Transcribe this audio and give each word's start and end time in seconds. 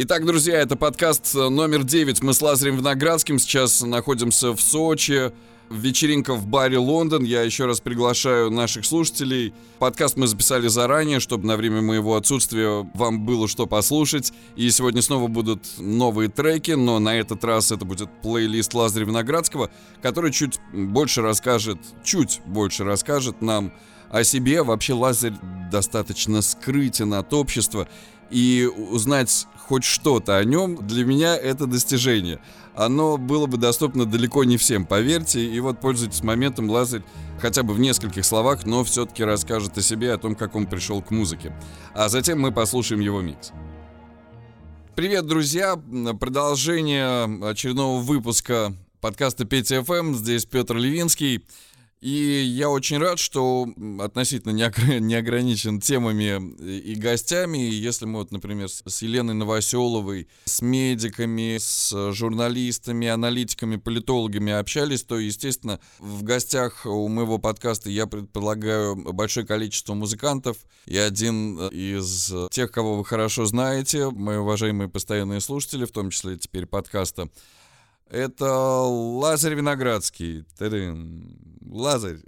Итак, 0.00 0.24
друзья, 0.24 0.60
это 0.60 0.76
подкаст 0.76 1.34
номер 1.34 1.82
9. 1.82 2.22
Мы 2.22 2.32
с 2.32 2.40
Лазарем 2.40 2.76
Виноградским 2.76 3.40
сейчас 3.40 3.82
находимся 3.82 4.52
в 4.52 4.60
Сочи. 4.60 5.32
Вечеринка 5.70 6.34
в 6.34 6.46
баре 6.46 6.78
Лондон. 6.78 7.24
Я 7.24 7.42
еще 7.42 7.66
раз 7.66 7.80
приглашаю 7.80 8.48
наших 8.48 8.84
слушателей. 8.84 9.52
Подкаст 9.80 10.16
мы 10.16 10.28
записали 10.28 10.68
заранее, 10.68 11.18
чтобы 11.18 11.48
на 11.48 11.56
время 11.56 11.82
моего 11.82 12.14
отсутствия 12.14 12.88
вам 12.94 13.26
было 13.26 13.48
что 13.48 13.66
послушать. 13.66 14.32
И 14.54 14.70
сегодня 14.70 15.02
снова 15.02 15.26
будут 15.26 15.66
новые 15.78 16.28
треки, 16.28 16.70
но 16.70 17.00
на 17.00 17.18
этот 17.18 17.42
раз 17.42 17.72
это 17.72 17.84
будет 17.84 18.08
плейлист 18.22 18.74
Лазаря 18.74 19.04
Виноградского, 19.04 19.68
который 20.00 20.30
чуть 20.30 20.60
больше 20.72 21.22
расскажет, 21.22 21.80
чуть 22.04 22.40
больше 22.46 22.84
расскажет 22.84 23.42
нам 23.42 23.72
о 24.10 24.22
себе. 24.22 24.62
Вообще 24.62 24.92
Лазарь 24.92 25.34
достаточно 25.72 26.40
скрытен 26.40 27.14
от 27.14 27.34
общества. 27.34 27.88
И 28.30 28.70
узнать 28.90 29.46
хоть 29.68 29.84
что-то 29.84 30.38
о 30.38 30.44
нем, 30.44 30.76
для 30.86 31.04
меня 31.04 31.36
это 31.36 31.66
достижение. 31.66 32.40
Оно 32.74 33.18
было 33.18 33.46
бы 33.46 33.58
доступно 33.58 34.06
далеко 34.06 34.44
не 34.44 34.56
всем, 34.56 34.86
поверьте. 34.86 35.44
И 35.44 35.60
вот, 35.60 35.78
пользуйтесь 35.80 36.22
моментом, 36.22 36.70
Лазарь 36.70 37.02
хотя 37.38 37.62
бы 37.62 37.74
в 37.74 37.78
нескольких 37.78 38.24
словах, 38.24 38.64
но 38.64 38.82
все-таки 38.82 39.22
расскажет 39.22 39.76
о 39.76 39.82
себе, 39.82 40.14
о 40.14 40.18
том, 40.18 40.34
как 40.36 40.56
он 40.56 40.66
пришел 40.66 41.02
к 41.02 41.10
музыке. 41.10 41.54
А 41.94 42.08
затем 42.08 42.40
мы 42.40 42.50
послушаем 42.50 43.02
его 43.02 43.20
микс. 43.20 43.52
Привет, 44.96 45.26
друзья! 45.26 45.76
Продолжение 46.18 47.24
очередного 47.46 48.00
выпуска 48.00 48.74
подкаста 49.02 49.44
Петя 49.44 49.84
ФМ. 49.84 50.14
Здесь 50.14 50.46
Петр 50.46 50.76
Левинский. 50.76 51.44
И 52.00 52.10
я 52.10 52.70
очень 52.70 52.98
рад, 52.98 53.18
что 53.18 53.66
относительно 53.98 54.52
не 54.52 55.14
ограничен 55.16 55.80
темами 55.80 56.54
и 56.62 56.94
гостями. 56.94 57.58
Если 57.58 58.06
мы, 58.06 58.20
вот, 58.20 58.30
например, 58.30 58.68
с 58.68 59.02
Еленой 59.02 59.34
Новоселовой, 59.34 60.28
с 60.44 60.62
медиками, 60.62 61.56
с 61.58 62.12
журналистами, 62.12 63.08
аналитиками, 63.08 63.76
политологами 63.76 64.52
общались, 64.52 65.02
то, 65.02 65.18
естественно, 65.18 65.80
в 65.98 66.22
гостях 66.22 66.86
у 66.86 67.08
моего 67.08 67.38
подкаста 67.38 67.90
я 67.90 68.06
предполагаю 68.06 68.94
большое 68.94 69.44
количество 69.44 69.94
музыкантов. 69.94 70.58
И 70.86 70.96
один 70.96 71.58
из 71.68 72.32
тех, 72.50 72.70
кого 72.70 72.96
вы 72.96 73.04
хорошо 73.04 73.44
знаете, 73.46 74.08
мои 74.10 74.36
уважаемые 74.36 74.88
постоянные 74.88 75.40
слушатели, 75.40 75.84
в 75.84 75.90
том 75.90 76.10
числе 76.10 76.36
теперь 76.36 76.66
подкаста, 76.66 77.28
это 78.10 78.50
Лазарь 78.50 79.54
Виноградский. 79.54 80.44
Та-дын. 80.56 81.57
Лазарь. 81.70 82.18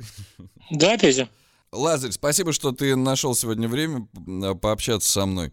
Да, 0.70 0.96
Петя. 0.98 1.28
Лазарь, 1.72 2.12
спасибо, 2.12 2.52
что 2.52 2.72
ты 2.72 2.96
нашел 2.96 3.34
сегодня 3.34 3.68
время 3.68 4.08
пообщаться 4.54 5.10
со 5.10 5.26
мной. 5.26 5.52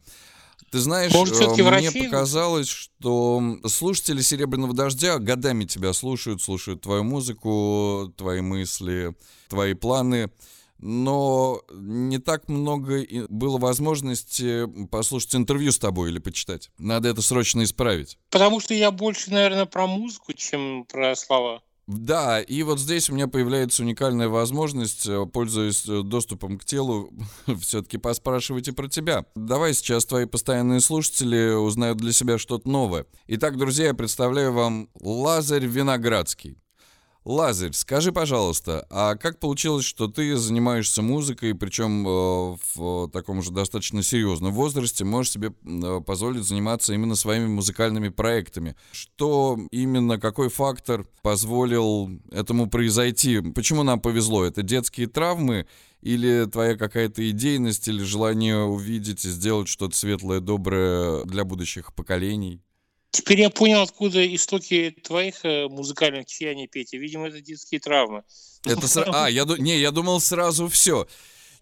Ты 0.72 0.80
знаешь, 0.80 1.14
Может, 1.14 1.40
мне 1.40 1.64
врачи? 1.64 2.04
показалось, 2.04 2.68
что 2.68 3.58
слушатели 3.68 4.22
«Серебряного 4.22 4.74
дождя» 4.74 5.18
годами 5.18 5.64
тебя 5.64 5.94
слушают, 5.94 6.42
слушают 6.42 6.82
твою 6.82 7.04
музыку, 7.04 8.14
твои 8.18 8.42
мысли, 8.42 9.16
твои 9.48 9.74
планы 9.74 10.30
но 10.80 11.62
не 11.72 12.20
так 12.20 12.48
много 12.48 13.04
было 13.30 13.58
возможности 13.58 14.68
послушать 14.88 15.36
интервью 15.36 15.72
с 15.72 15.80
тобой 15.80 16.12
или 16.12 16.20
почитать. 16.20 16.70
Надо 16.78 17.10
это 17.10 17.22
срочно 17.22 17.64
исправить. 17.64 18.18
Потому 18.30 18.60
что 18.60 18.74
я 18.74 18.92
больше, 18.92 19.32
наверное, 19.32 19.66
про 19.66 19.88
музыку, 19.88 20.34
чем 20.34 20.86
про 20.86 21.16
слова. 21.16 21.62
Да, 21.88 22.42
и 22.42 22.64
вот 22.64 22.80
здесь 22.80 23.10
у 23.10 23.14
меня 23.14 23.28
появляется 23.28 23.82
уникальная 23.82 24.28
возможность, 24.28 25.08
э, 25.08 25.26
пользуясь 25.26 25.88
э, 25.88 26.02
доступом 26.04 26.58
к 26.58 26.66
телу, 26.66 27.10
все-таки 27.62 27.98
поспрашивать 27.98 28.68
и 28.68 28.72
про 28.72 28.90
тебя. 28.90 29.26
Давай 29.36 29.74
сейчас 29.74 30.06
твои 30.06 30.26
постоянные 30.26 30.82
слушатели 30.82 31.54
узнают 31.54 31.98
для 31.98 32.12
себя 32.12 32.38
что-то 32.38 32.70
новое. 32.70 33.06
Итак, 33.28 33.58
друзья, 33.58 33.88
я 33.88 33.94
представляю 33.94 34.52
вам 34.52 34.90
Лазарь 35.00 35.66
Виноградский. 35.66 36.58
Лазарь, 37.28 37.74
скажи, 37.74 38.14
пожалуйста, 38.14 38.88
а 38.90 39.16
как 39.16 39.38
получилось, 39.40 39.84
что 39.84 40.08
ты 40.08 40.38
занимаешься 40.38 41.02
музыкой, 41.02 41.56
причем 41.56 42.08
э, 42.08 42.58
в 42.74 43.10
таком 43.10 43.44
же 43.44 43.52
достаточно 43.52 44.02
серьезном 44.02 44.54
возрасте, 44.54 45.04
можешь 45.04 45.34
себе 45.34 45.52
э, 45.66 46.00
позволить 46.00 46.46
заниматься 46.46 46.94
именно 46.94 47.16
своими 47.16 47.48
музыкальными 47.48 48.08
проектами? 48.08 48.78
Что 48.94 49.60
именно, 49.72 50.22
какой 50.22 50.48
фактор 50.48 51.06
позволил 51.22 52.10
этому 52.32 52.70
произойти? 52.70 53.42
Почему 53.42 53.84
нам 53.84 54.00
повезло? 54.00 54.46
Это 54.46 54.62
детские 54.62 55.08
травмы 55.08 55.68
или 56.02 56.46
твоя 56.50 56.78
какая-то 56.78 57.30
идейность, 57.30 57.90
или 57.90 58.04
желание 58.04 58.60
увидеть 58.60 59.26
и 59.26 59.30
сделать 59.30 59.68
что-то 59.68 59.98
светлое, 59.98 60.40
доброе 60.40 61.26
для 61.26 61.44
будущих 61.44 61.94
поколений? 61.94 62.62
Теперь 63.18 63.42
я 63.42 63.50
понял, 63.50 63.82
откуда 63.82 64.24
истоки 64.36 64.96
твоих 65.04 65.44
э, 65.44 65.68
музыкальных 65.70 66.28
чаяний, 66.28 66.68
Петя. 66.68 66.98
Видимо, 66.98 67.30
это 67.30 67.42
детские 67.42 67.80
травмы. 67.80 68.24
Это 68.64 68.88
сра... 68.88 69.10
А, 69.12 69.28
я, 69.28 69.44
не, 69.58 69.80
я 69.80 69.90
думал 69.90 70.22
сразу 70.22 70.68
все. 70.68 71.08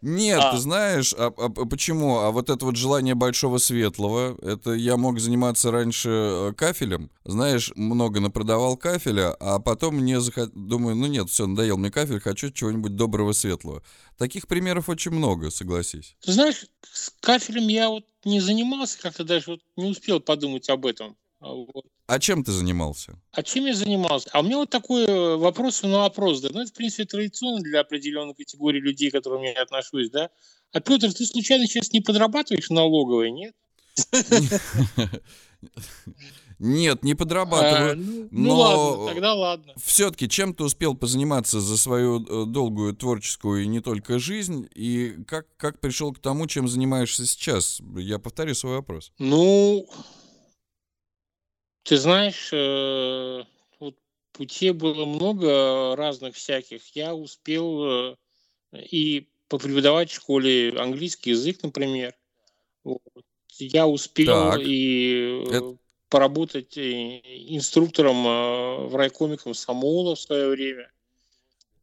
Нет, 0.02 0.42
а. 0.44 0.52
ты 0.52 0.58
знаешь, 0.58 1.14
а, 1.18 1.28
а, 1.38 1.46
а 1.46 1.66
почему? 1.66 2.18
А 2.18 2.32
вот 2.32 2.50
это 2.50 2.66
вот 2.66 2.76
желание 2.76 3.16
большого 3.16 3.58
светлого, 3.58 4.38
это 4.42 4.74
я 4.74 4.98
мог 4.98 5.22
заниматься 5.22 5.72
раньше 5.72 6.10
э, 6.10 6.54
кафелем. 6.58 7.10
Знаешь, 7.24 7.72
много 7.78 8.20
напродавал 8.20 8.76
кафеля, 8.76 9.34
а 9.40 9.60
потом 9.60 9.96
мне 9.96 10.20
захот... 10.20 10.52
думаю, 10.54 10.98
ну 10.98 11.06
нет, 11.08 11.30
все, 11.30 11.48
надоел 11.48 11.78
мне 11.78 11.90
кафель, 11.90 12.20
хочу 12.20 12.52
чего-нибудь 12.52 12.98
доброго 12.98 13.32
светлого. 13.32 13.82
Таких 14.18 14.50
примеров 14.50 14.90
очень 14.90 15.12
много, 15.12 15.52
согласись. 15.52 16.18
Ты 16.20 16.34
знаешь, 16.34 16.66
с 16.92 17.12
кафелем 17.22 17.70
я 17.70 17.88
вот 17.88 18.04
не 18.26 18.42
занимался, 18.42 19.00
как-то 19.02 19.24
даже 19.24 19.52
вот 19.52 19.62
не 19.78 19.86
успел 19.86 20.20
подумать 20.20 20.70
об 20.70 20.86
этом. 20.86 21.16
А 21.46 21.54
вот. 21.54 21.86
А 22.08 22.20
чем 22.20 22.44
ты 22.44 22.52
занимался? 22.52 23.20
А 23.32 23.44
чем 23.44 23.68
я 23.68 23.76
занимался? 23.76 24.28
А 24.34 24.40
у 24.40 24.44
меня 24.44 24.58
вот 24.58 24.72
такой 24.72 25.06
э, 25.06 25.36
вопрос 25.36 25.84
на 25.84 26.00
вопрос, 26.00 26.42
да. 26.42 26.50
Ну, 26.52 26.62
это, 26.62 26.72
в 26.72 26.74
принципе, 26.74 27.06
традиционно 27.06 27.62
для 27.62 27.82
определенной 27.82 28.34
категории 28.34 28.80
людей, 28.80 29.12
к 29.12 29.14
которым 29.14 29.44
я 29.44 29.62
отношусь, 29.62 30.10
да. 30.10 30.32
А, 30.72 30.80
Петр, 30.80 31.14
ты 31.14 31.24
случайно 31.24 31.68
сейчас 31.68 31.94
не 31.94 32.02
подрабатываешь 32.02 32.72
налоговой, 32.72 33.30
нет? 33.30 33.54
Нет, 36.58 37.04
не 37.04 37.16
подрабатываю. 37.16 37.92
А, 37.92 37.96
ну, 37.96 38.28
ну 38.32 38.46
но 38.46 38.56
ладно, 38.56 39.14
тогда 39.14 39.34
ладно. 39.34 39.74
Все-таки 39.76 40.30
чем 40.30 40.54
ты 40.54 40.64
успел 40.64 40.96
позаниматься 40.96 41.60
за 41.60 41.78
свою 41.78 42.24
э, 42.24 42.46
долгую 42.46 42.96
творческую 42.96 43.64
и 43.64 43.68
не 43.68 43.82
только 43.82 44.20
жизнь, 44.20 44.68
и 44.74 45.18
как, 45.28 45.48
как 45.58 45.82
пришел 45.82 46.14
к 46.14 46.20
тому, 46.20 46.48
чем 46.48 46.70
занимаешься 46.70 47.26
сейчас? 47.26 47.82
Я 47.98 48.20
повторю 48.20 48.56
свой 48.56 48.76
вопрос. 48.78 49.12
Ну, 49.20 49.86
ты 51.86 51.98
знаешь, 51.98 52.50
э, 52.52 53.44
вот 53.80 53.96
путей 54.34 54.72
было 54.72 55.06
много 55.06 55.96
разных 55.96 56.36
всяких. 56.36 56.82
Я 56.96 57.14
успел 57.14 57.86
э, 57.86 58.16
и 58.74 59.30
попреподавать 59.48 60.10
в 60.10 60.16
школе 60.16 60.74
английский 60.80 61.30
язык, 61.30 61.62
например. 61.62 62.16
Вот. 62.84 63.02
Я 63.60 63.86
успел 63.88 64.52
так. 64.52 64.62
и 64.62 65.44
э, 65.48 65.58
Это... 65.58 65.78
поработать 66.10 66.76
инструктором 66.76 68.24
в 68.90 68.96
райкоме 68.96 69.38
комсомола 69.38 70.16
в 70.16 70.20
свое 70.20 70.50
время. 70.50 70.92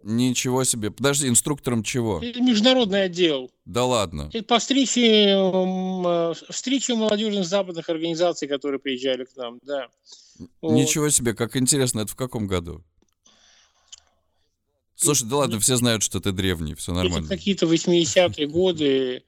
Ничего 0.04 0.64
себе. 0.64 0.90
Подожди, 0.90 1.28
инструктором 1.28 1.82
чего? 1.82 2.20
Международный 2.20 3.04
отдел. 3.04 3.50
Да 3.64 3.84
ладно. 3.84 4.30
Это 4.32 4.44
по 4.44 4.58
встрече, 4.58 5.34
э, 5.34 6.34
встрече 6.50 6.94
молодежных 6.94 7.46
западных 7.46 7.88
организаций, 7.88 8.48
которые 8.48 8.80
приезжали 8.80 9.24
к 9.24 9.36
нам, 9.36 9.58
да. 9.62 9.88
Ничего 10.62 11.04
вот. 11.04 11.14
себе, 11.14 11.34
как 11.34 11.56
интересно, 11.56 12.00
это 12.00 12.12
в 12.12 12.16
каком 12.16 12.46
году? 12.46 12.82
Слушай, 14.96 15.28
да 15.28 15.36
ладно, 15.36 15.58
все 15.58 15.76
знают, 15.76 16.02
что 16.02 16.20
ты 16.20 16.32
древний, 16.32 16.74
все 16.74 16.92
нормально. 16.92 17.26
Это 17.26 17.36
какие-то 17.36 17.66
80-е 17.66 18.46
годы, 18.46 19.24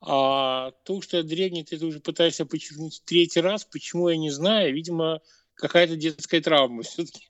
а 0.00 0.72
то, 0.84 1.00
что 1.00 1.18
я 1.18 1.22
древний, 1.22 1.64
ты 1.64 1.76
уже 1.84 2.00
пытаешься 2.00 2.44
подчеркнуть 2.44 3.02
третий 3.04 3.40
раз, 3.40 3.64
почему 3.64 4.08
я 4.08 4.16
не 4.16 4.30
знаю, 4.30 4.74
видимо, 4.74 5.20
какая-то 5.54 5.96
детская 5.96 6.40
травма 6.40 6.82
все-таки. 6.82 7.28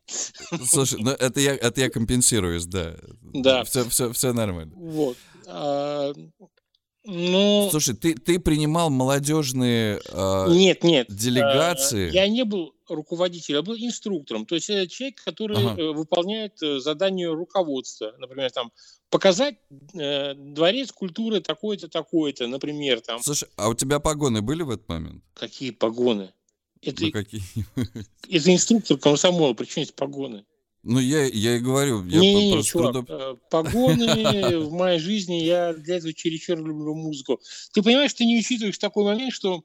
Слушай, 0.67 1.01
ну 1.03 1.11
это 1.11 1.41
я, 1.41 1.55
это 1.55 1.81
я 1.81 1.91
компенсируюсь, 1.91 2.67
да. 2.67 2.97
Да. 3.23 3.65
Все, 3.65 3.89
все, 3.89 4.13
все 4.13 4.33
нормально. 4.33 4.73
Вот. 4.77 5.17
А, 5.47 6.13
ну... 7.07 7.69
Слушай, 7.71 7.95
ты, 7.95 8.15
ты 8.15 8.41
принимал 8.41 8.89
молодежные 8.89 10.01
а, 10.11 10.49
нет, 10.49 10.83
нет, 10.83 11.07
делегации? 11.15 12.09
А, 12.09 12.13
я 12.13 12.29
не 12.29 12.45
был 12.45 12.75
руководителем, 12.89 13.57
я 13.57 13.63
был 13.63 13.77
инструктором. 13.77 14.47
То 14.47 14.55
есть 14.55 14.71
это 14.71 14.89
человек, 14.89 15.23
который 15.23 15.57
ага. 15.57 15.81
Э, 15.81 15.93
выполняет 15.93 16.63
э, 16.63 16.81
задание 16.81 17.31
руководства. 17.31 18.15
Например, 18.19 18.51
там 18.51 18.73
показать 19.11 19.57
э, 19.95 20.35
дворец 20.35 20.93
культуры 20.93 21.41
такой-то, 21.41 21.89
такой-то, 21.89 22.47
например. 22.47 23.03
Там. 23.03 23.21
Слушай, 23.23 23.49
а 23.57 23.69
у 23.69 23.75
тебя 23.75 24.01
погоны 24.01 24.41
были 24.41 24.63
в 24.63 24.71
этот 24.71 24.89
момент? 24.89 25.23
Какие 25.35 25.71
погоны? 25.73 26.33
Это, 26.87 27.07
это 28.29 28.53
инструктор 28.53 28.99
комсомола, 28.99 29.55
причем 29.55 29.81
есть 29.81 29.95
погоны. 29.95 30.45
Ну, 30.83 30.99
я, 30.99 31.25
я 31.25 31.57
и 31.57 31.61
говорю. 31.61 32.05
Я 32.05 32.21
не, 32.21 32.53
не, 32.53 32.63
чувак, 32.63 32.93
трудом... 32.93 33.07
Э, 33.09 33.37
погоны 33.51 34.59
в 34.59 34.73
моей 34.73 34.99
жизни, 34.99 35.37
я 35.37 35.73
для 35.73 35.97
этого 35.97 36.13
чересчур 36.13 36.59
люблю 36.59 36.95
музыку. 36.95 37.41
Ты 37.73 37.83
понимаешь, 37.83 38.13
ты 38.13 38.27
не 38.27 38.39
учитываешь 38.39 38.77
такой 38.77 39.05
момент, 39.05 39.33
что 39.33 39.65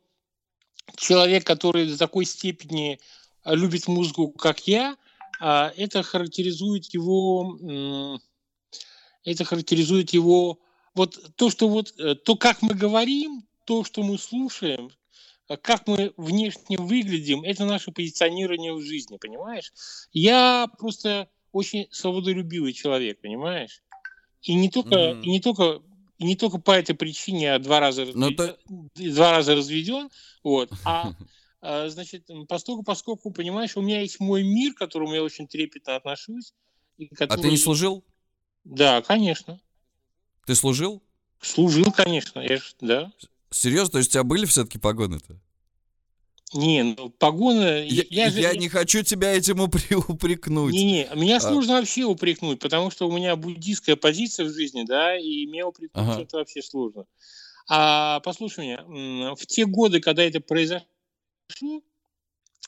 человек, 0.95 1.45
который 1.45 1.88
до 1.88 1.98
такой 1.98 2.24
степени 2.25 3.00
любит 3.45 3.88
музыку, 3.88 4.30
как 4.30 4.66
я, 4.68 4.95
а, 5.42 5.74
это 5.75 6.04
характеризует 6.04 6.86
его, 6.94 8.19
это 9.24 9.44
характеризует 9.44 10.12
его, 10.12 10.60
вот 10.95 11.36
то, 11.36 11.50
что 11.50 11.68
вот, 11.68 11.94
э, 11.98 12.16
то, 12.16 12.36
как 12.36 12.62
мы 12.62 12.74
говорим, 12.74 13.44
то, 13.66 13.83
что 13.83 14.04
мы 14.04 14.18
слушаем, 14.18 14.92
как 15.57 15.87
мы 15.87 16.13
внешне 16.17 16.77
выглядим, 16.77 17.43
это 17.43 17.65
наше 17.65 17.91
позиционирование 17.91 18.73
в 18.73 18.81
жизни, 18.81 19.17
понимаешь? 19.17 19.71
Я 20.11 20.67
просто 20.77 21.29
очень 21.51 21.87
свободолюбивый 21.91 22.73
человек, 22.73 23.21
понимаешь? 23.21 23.81
И 24.41 24.53
не 24.53 24.69
только, 24.69 24.95
mm-hmm. 24.95 25.21
и 25.21 25.29
не 25.29 25.39
только, 25.39 25.81
и 26.17 26.25
не 26.25 26.35
только 26.35 26.59
по 26.59 26.71
этой 26.71 26.95
причине 26.95 27.43
я 27.43 27.59
два 27.59 27.79
раза, 27.79 28.05
разведен, 28.05 28.35
то... 28.35 28.57
два 28.95 29.31
раза 29.31 29.55
разведен, 29.55 30.09
вот, 30.43 30.71
а 30.85 31.13
А, 31.61 31.89
значит, 31.89 32.29
поскольку, 32.47 32.83
поскольку, 32.83 33.31
понимаешь, 33.31 33.75
у 33.75 33.81
меня 33.81 34.01
есть 34.01 34.19
мой 34.19 34.43
мир, 34.43 34.73
к 34.73 34.77
которому 34.77 35.13
я 35.13 35.23
очень 35.23 35.47
трепетно 35.47 35.95
отношусь. 35.95 36.53
И 36.97 37.07
который... 37.07 37.39
А 37.39 37.41
ты 37.41 37.49
не 37.49 37.57
служил? 37.57 38.05
Да, 38.63 39.01
конечно. 39.01 39.59
Ты 40.45 40.55
служил? 40.55 41.03
Служил, 41.41 41.91
конечно, 41.91 42.39
я 42.39 42.57
ж, 42.57 42.75
да. 42.81 43.11
Серьезно? 43.51 43.93
То 43.93 43.97
есть 43.99 44.09
у 44.09 44.13
тебя 44.13 44.23
были 44.23 44.45
все-таки 44.45 44.77
погоны-то? 44.77 45.39
Не, 46.53 46.95
ну 46.97 47.09
погоны... 47.09 47.85
Я, 47.87 48.03
я, 48.09 48.29
же... 48.31 48.41
я 48.41 48.55
не 48.55 48.69
хочу 48.69 49.03
тебя 49.03 49.33
этим 49.33 49.59
упри... 49.59 49.95
упрекнуть. 50.07 50.73
Не-не, 50.73 51.09
меня 51.15 51.37
а... 51.37 51.41
сложно 51.41 51.73
вообще 51.73 52.05
упрекнуть, 52.05 52.59
потому 52.59 52.89
что 52.89 53.07
у 53.07 53.11
меня 53.11 53.35
буддийская 53.35 53.95
позиция 53.95 54.45
в 54.45 54.53
жизни, 54.53 54.83
да, 54.83 55.17
и 55.17 55.45
меня 55.45 55.67
упрекнуть 55.67 56.07
ага. 56.07 56.21
это 56.21 56.37
вообще 56.37 56.61
сложно. 56.61 57.05
А 57.67 58.19
послушай 58.21 58.65
меня, 58.65 59.35
в 59.35 59.45
те 59.45 59.65
годы, 59.65 59.99
когда 59.99 60.23
это 60.23 60.39
произошло, 60.39 60.87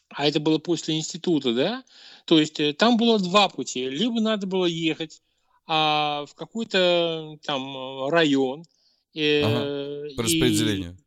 а 0.10 0.28
это 0.28 0.40
было 0.40 0.60
после 0.60 0.98
института, 0.98 1.54
да, 1.54 1.84
то 2.26 2.40
есть 2.40 2.60
э, 2.60 2.74
там 2.74 2.98
было 2.98 3.18
два 3.18 3.50
пути. 3.50 3.90
Либо 3.90 4.20
надо 4.20 4.46
было 4.46 4.66
ехать 4.66 5.22
а, 5.66 6.26
в 6.26 6.36
какой-то 6.36 7.38
там 7.44 8.10
район. 8.10 8.66
Э, 9.14 9.42
ага, 9.44 10.16
по 10.16 10.24
распределению. 10.24 10.98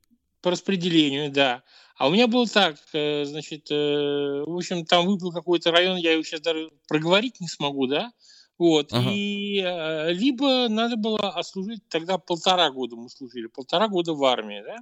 по 0.42 0.50
распределению, 0.50 1.30
да. 1.30 1.62
А 1.96 2.08
у 2.08 2.10
меня 2.10 2.26
было 2.26 2.46
так, 2.46 2.76
э, 2.92 3.24
значит, 3.24 3.70
э, 3.70 4.44
в 4.46 4.56
общем, 4.56 4.84
там 4.84 5.06
выпал 5.06 5.32
какой-то 5.32 5.70
район, 5.70 5.96
я 5.96 6.12
его 6.12 6.22
сейчас 6.24 6.40
даже 6.40 6.70
проговорить 6.88 7.40
не 7.40 7.46
смогу, 7.46 7.86
да, 7.86 8.12
вот, 8.58 8.92
ага. 8.92 9.10
и 9.12 9.60
э, 9.64 10.12
либо 10.12 10.68
надо 10.68 10.96
было 10.96 11.30
отслужить, 11.30 11.88
тогда 11.88 12.18
полтора 12.18 12.70
года 12.70 12.96
мы 12.96 13.08
служили, 13.08 13.46
полтора 13.46 13.88
года 13.88 14.12
в 14.12 14.24
армии, 14.24 14.60
да, 14.66 14.76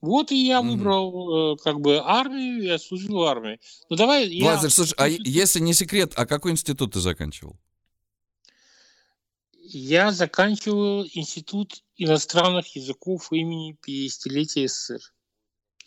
вот 0.00 0.32
и 0.32 0.46
я 0.46 0.62
выбрал 0.62 1.54
mm-hmm. 1.54 1.58
как 1.62 1.80
бы 1.80 2.00
армию, 2.02 2.62
я 2.62 2.78
служил 2.78 3.18
в 3.18 3.22
армии. 3.22 3.60
Ну 3.88 3.94
давай 3.94 4.28
я... 4.28 4.46
Лазарь, 4.46 4.70
слушай, 4.70 4.94
а 4.98 5.06
если 5.06 5.60
не 5.60 5.74
секрет, 5.74 6.12
а 6.16 6.26
какой 6.26 6.50
институт 6.50 6.94
ты 6.94 6.98
заканчивал? 6.98 7.56
Я 9.64 10.10
заканчивал 10.10 11.04
институт 11.12 11.84
иностранных 11.96 12.74
языков 12.74 13.32
имени 13.32 13.76
50-летия 13.86 14.66
СССР. 14.66 15.00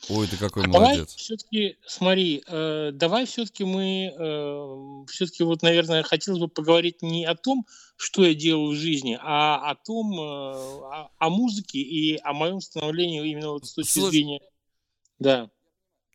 Ой, 0.09 0.27
ты 0.27 0.37
какой 0.37 0.63
а 0.63 0.67
молодец. 0.67 0.95
Давай 0.95 1.05
все-таки, 1.07 1.77
смотри, 1.85 2.43
э, 2.47 2.91
давай 2.93 3.25
все-таки 3.25 3.63
мы, 3.63 4.13
э, 4.17 5.05
все-таки 5.09 5.43
вот, 5.43 5.61
наверное, 5.61 6.03
хотелось 6.03 6.39
бы 6.39 6.47
поговорить 6.47 7.01
не 7.01 7.25
о 7.25 7.35
том, 7.35 7.65
что 7.97 8.23
я 8.23 8.33
делал 8.33 8.71
в 8.71 8.75
жизни, 8.75 9.17
а 9.21 9.71
о 9.71 9.75
том, 9.75 10.13
э, 10.13 10.23
о, 10.23 11.11
о 11.17 11.29
музыке 11.29 11.79
и 11.79 12.17
о 12.17 12.33
моем 12.33 12.61
становлении 12.61 13.29
именно 13.29 13.51
вот 13.51 13.65
с 13.65 13.73
точки 13.73 13.99
Слушай, 13.99 14.11
зрения... 14.11 14.41
Да. 15.19 15.49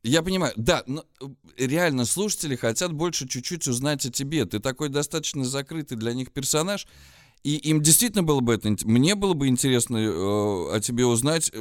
Я 0.03 0.23
понимаю, 0.23 0.55
да, 0.57 0.83
но 0.87 1.05
э, 1.21 1.27
реально 1.67 2.07
слушатели 2.07 2.57
хотят 2.57 2.93
больше 2.93 3.29
чуть-чуть 3.29 3.67
узнать 3.69 4.07
о 4.07 4.11
тебе. 4.11 4.47
Ты 4.47 4.61
такой 4.61 4.89
достаточно 4.89 5.45
закрытый 5.45 5.99
для 5.99 6.15
них 6.15 6.33
персонаж. 6.33 6.87
И 7.43 7.57
им 7.57 7.81
действительно 7.81 8.23
было 8.23 8.41
бы 8.41 8.55
это... 8.55 8.75
Мне 8.85 9.15
было 9.15 9.33
бы 9.33 9.49
интересно 9.49 9.97
э, 9.97 10.77
о 10.77 10.81
тебе 10.81 11.07
узнать. 11.07 11.51
Э, 11.55 11.59
э, 11.59 11.61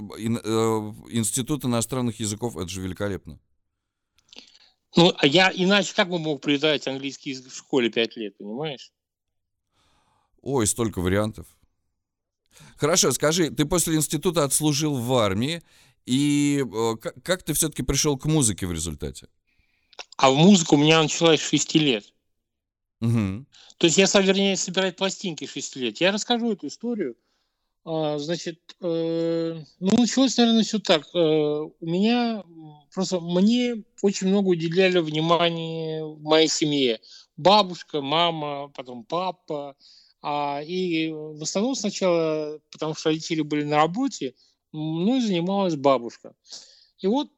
Институт 1.10 1.64
иностранных 1.64 2.20
языков, 2.20 2.58
это 2.58 2.68
же 2.68 2.82
великолепно. 2.82 3.40
Ну, 4.96 5.14
а 5.18 5.28
я 5.28 5.52
иначе 5.54 5.94
как 5.96 6.10
бы 6.10 6.20
мог 6.20 6.42
преподавать 6.42 6.88
английский 6.88 7.30
язык 7.32 7.52
в 7.52 7.56
школе 7.56 7.90
пять 7.90 8.18
лет, 8.18 8.38
понимаешь? 8.38 8.92
Ой, 10.42 10.68
столько 10.68 11.00
вариантов. 11.00 11.48
Хорошо, 12.76 13.12
скажи, 13.12 13.50
ты 13.50 13.66
после 13.66 13.96
института 13.96 14.44
отслужил 14.44 14.96
в 14.96 15.14
армии, 15.14 15.62
и 16.06 16.64
э, 16.64 16.96
как, 16.98 17.24
как 17.24 17.44
ты 17.44 17.54
все-таки 17.54 17.84
пришел 17.84 18.18
к 18.18 18.26
музыке 18.26 18.66
в 18.66 18.74
результате? 18.74 19.28
А 20.18 20.32
в 20.32 20.36
музыку 20.36 20.76
у 20.76 20.80
меня 20.80 21.02
началась 21.02 21.40
с 21.40 21.50
6 21.50 21.76
лет. 21.76 22.14
Угу. 23.02 23.46
То 23.78 23.88
есть 23.88 23.98
я 23.98 24.08
стал, 24.08 24.24
вернее, 24.24 24.58
собирать 24.58 24.98
пластинки 24.98 25.46
6 25.46 25.76
лет. 25.78 26.02
Я 26.02 26.12
расскажу 26.12 26.52
эту 26.52 26.68
историю. 26.68 27.16
А, 27.86 28.20
значит, 28.20 28.60
э, 28.82 29.64
ну, 29.80 29.98
началось, 29.98 30.38
наверное, 30.38 30.64
все 30.64 30.80
так. 30.80 31.08
Э, 31.14 31.18
у 31.18 31.86
меня 31.86 32.44
просто 32.94 33.20
мне 33.20 33.84
очень 34.02 34.28
много 34.28 34.50
уделяли 34.50 35.00
внимания 35.00 36.04
в 36.04 36.22
моей 36.22 36.50
семье. 36.50 37.00
Бабушка, 37.38 38.02
мама, 38.02 38.70
потом 38.76 39.06
папа. 39.06 39.76
А, 40.22 40.62
и 40.62 41.10
в 41.10 41.42
основном 41.42 41.76
сначала, 41.76 42.60
потому 42.72 42.94
что 42.96 43.10
родители 43.10 43.42
были 43.42 43.64
на 43.64 43.78
работе, 43.78 44.36
мной 44.74 45.22
занималась 45.22 45.76
бабушка. 45.76 46.34
И 47.00 47.08
вот 47.08 47.32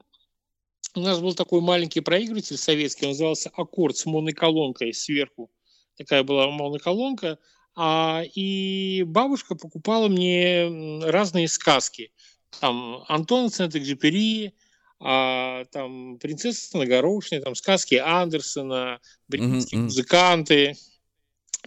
у 0.96 1.00
нас 1.00 1.20
был 1.20 1.34
такой 1.34 1.62
маленький 1.62 2.02
проигрыватель 2.02 2.58
советский, 2.58 3.06
он 3.06 3.12
назывался 3.12 3.50
«Аккорд» 3.56 3.98
с 3.98 4.06
моноколонкой 4.06 4.94
сверху. 4.94 5.50
Такая 5.98 6.24
была 6.24 6.50
моноколонка. 6.50 7.38
А, 7.76 8.24
и 8.36 9.04
бабушка 9.04 9.56
покупала 9.56 10.10
мне 10.10 10.68
разные 11.04 11.48
сказки. 11.48 12.12
Там 12.60 13.04
Антон 13.08 13.50
Сент-Экзюпери, 13.50 14.54
а, 15.00 15.64
там 15.72 16.18
«Принцесса 16.20 16.78
на 16.78 16.86
горошине», 16.86 17.42
там 17.42 17.56
сказки 17.56 17.96
Андерсона, 17.96 19.00
британские 19.30 19.80
mm-hmm. 19.80 19.84
музыканты. 19.86 20.76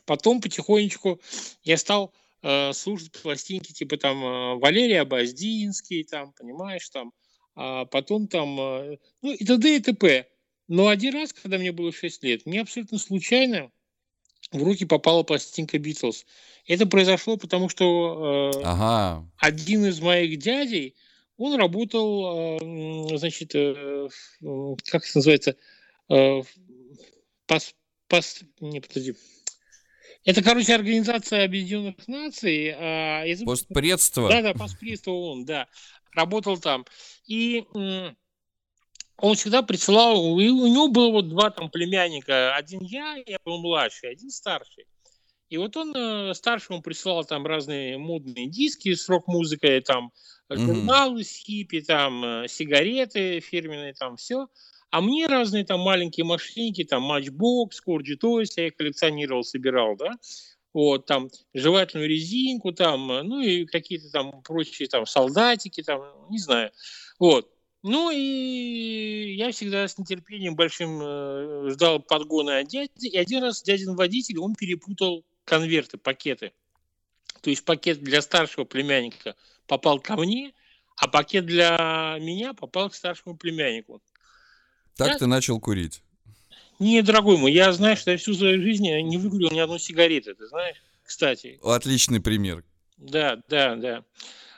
Потом 0.04 0.40
потихонечку 0.42 1.20
я 1.62 1.78
стал 1.78 2.12
э, 2.42 2.72
слушать 2.74 3.12
пластинки 3.12 3.72
типа 3.72 3.96
там 3.96 4.22
э, 4.22 4.54
Валерий 4.56 5.00
Абаздинский, 5.00 6.04
там, 6.04 6.32
понимаешь, 6.32 6.88
там, 6.90 7.12
а 7.54 7.84
потом 7.84 8.28
там, 8.28 8.58
э, 8.60 8.98
ну 9.22 9.32
и 9.32 9.44
т.д. 9.44 9.76
и 9.76 9.80
т.п. 9.80 10.26
Но 10.66 10.88
один 10.88 11.14
раз, 11.14 11.32
когда 11.32 11.58
мне 11.58 11.72
было 11.72 11.92
6 11.92 12.22
лет, 12.24 12.46
мне 12.46 12.60
абсолютно 12.60 12.98
случайно 12.98 13.70
в 14.50 14.62
руки 14.62 14.84
попала 14.84 15.22
пластинка 15.22 15.78
Битлз. 15.78 16.24
Это 16.66 16.86
произошло 16.86 17.36
потому, 17.36 17.68
что 17.68 18.52
э, 18.54 18.62
ага. 18.64 19.28
один 19.38 19.84
из 19.86 20.00
моих 20.00 20.38
дядей, 20.38 20.94
он 21.36 21.56
работал, 21.56 22.58
э, 22.58 23.18
значит, 23.18 23.54
э, 23.54 24.08
как 24.86 25.04
это 25.04 25.18
называется, 25.18 25.56
э, 26.08 26.42
пас, 27.46 27.74
пас, 28.08 28.40
не, 28.60 28.80
подожди, 28.80 29.14
это, 30.24 30.42
короче, 30.42 30.74
Организация 30.74 31.44
Объединенных 31.44 32.08
Наций. 32.08 32.74
А, 32.74 33.24
из... 33.26 33.42
Постпредство. 33.42 34.30
Да, 34.30 34.40
да, 34.40 34.54
постпредство 34.54 35.10
ООН, 35.10 35.44
да. 35.44 35.68
Работал 36.12 36.56
там. 36.56 36.86
И 37.26 37.64
он 39.18 39.34
всегда 39.36 39.62
присылал, 39.62 40.38
и 40.38 40.48
у 40.48 40.66
него 40.66 40.88
было 40.88 41.10
вот 41.10 41.28
два 41.28 41.50
там 41.50 41.70
племянника. 41.70 42.54
Один 42.54 42.80
я, 42.80 43.16
я 43.26 43.38
был 43.44 43.58
младший, 43.58 44.10
один 44.10 44.30
старший. 44.30 44.86
И 45.50 45.56
вот 45.56 45.76
он 45.76 45.94
э, 45.94 46.34
старшему 46.34 46.82
присылал 46.82 47.24
там 47.24 47.46
разные 47.46 47.96
модные 47.96 48.48
диски 48.48 48.94
с 48.94 49.08
рок-музыкой, 49.08 49.80
там 49.82 50.10
журналы 50.50 51.20
mm-hmm. 51.20 51.24
с 51.24 51.44
хиппи, 51.44 51.80
там 51.80 52.24
э, 52.24 52.48
сигареты 52.48 53.40
фирменные, 53.40 53.94
там 53.94 54.16
все. 54.16 54.48
А 54.90 55.00
мне 55.00 55.26
разные 55.26 55.64
там 55.64 55.80
маленькие 55.80 56.24
машинки, 56.24 56.84
там 56.84 57.10
Matchbox, 57.10 57.70
Corgi 57.86 58.16
Toys, 58.20 58.52
я 58.56 58.68
их 58.68 58.76
коллекционировал, 58.76 59.44
собирал, 59.44 59.96
да, 59.96 60.12
вот, 60.72 61.06
там, 61.06 61.30
жевательную 61.52 62.08
резинку, 62.08 62.72
там, 62.72 63.06
ну, 63.06 63.40
и 63.40 63.64
какие-то 63.64 64.10
там 64.10 64.42
прочие 64.42 64.88
там 64.88 65.06
солдатики, 65.06 65.82
там, 65.82 66.02
не 66.30 66.38
знаю, 66.38 66.70
вот. 67.18 67.50
Ну, 67.82 68.10
и 68.10 69.34
я 69.36 69.52
всегда 69.52 69.86
с 69.86 69.98
нетерпением 69.98 70.56
большим 70.56 71.00
э, 71.02 71.70
ждал 71.70 72.00
подгона 72.00 72.58
от 72.58 72.68
дяди, 72.68 73.08
и 73.08 73.18
один 73.18 73.42
раз 73.42 73.62
дядин 73.62 73.94
водитель, 73.94 74.38
он 74.38 74.54
перепутал 74.54 75.22
конверты, 75.44 75.98
пакеты. 75.98 76.52
То 77.42 77.50
есть 77.50 77.62
пакет 77.64 78.02
для 78.02 78.22
старшего 78.22 78.64
племянника 78.64 79.36
попал 79.66 80.00
ко 80.00 80.16
мне, 80.16 80.54
а 80.96 81.08
пакет 81.08 81.44
для 81.44 82.16
меня 82.20 82.54
попал 82.54 82.88
к 82.88 82.94
старшему 82.94 83.36
племяннику. 83.36 84.00
Так 84.96 85.08
я... 85.08 85.18
ты 85.18 85.26
начал 85.26 85.60
курить? 85.60 86.02
Не, 86.78 87.02
дорогой 87.02 87.36
мой, 87.36 87.52
я 87.52 87.70
знаю, 87.72 87.96
что 87.96 88.10
я 88.10 88.16
всю 88.16 88.32
свою 88.32 88.62
жизнь 88.62 88.84
не 88.84 89.18
выкурил 89.18 89.50
ни 89.50 89.58
одной 89.58 89.78
сигареты, 89.78 90.34
ты 90.34 90.46
знаешь, 90.46 90.82
кстати. 91.02 91.60
Отличный 91.62 92.20
пример. 92.20 92.64
Да, 92.96 93.42
да, 93.48 93.76
да. 93.76 94.04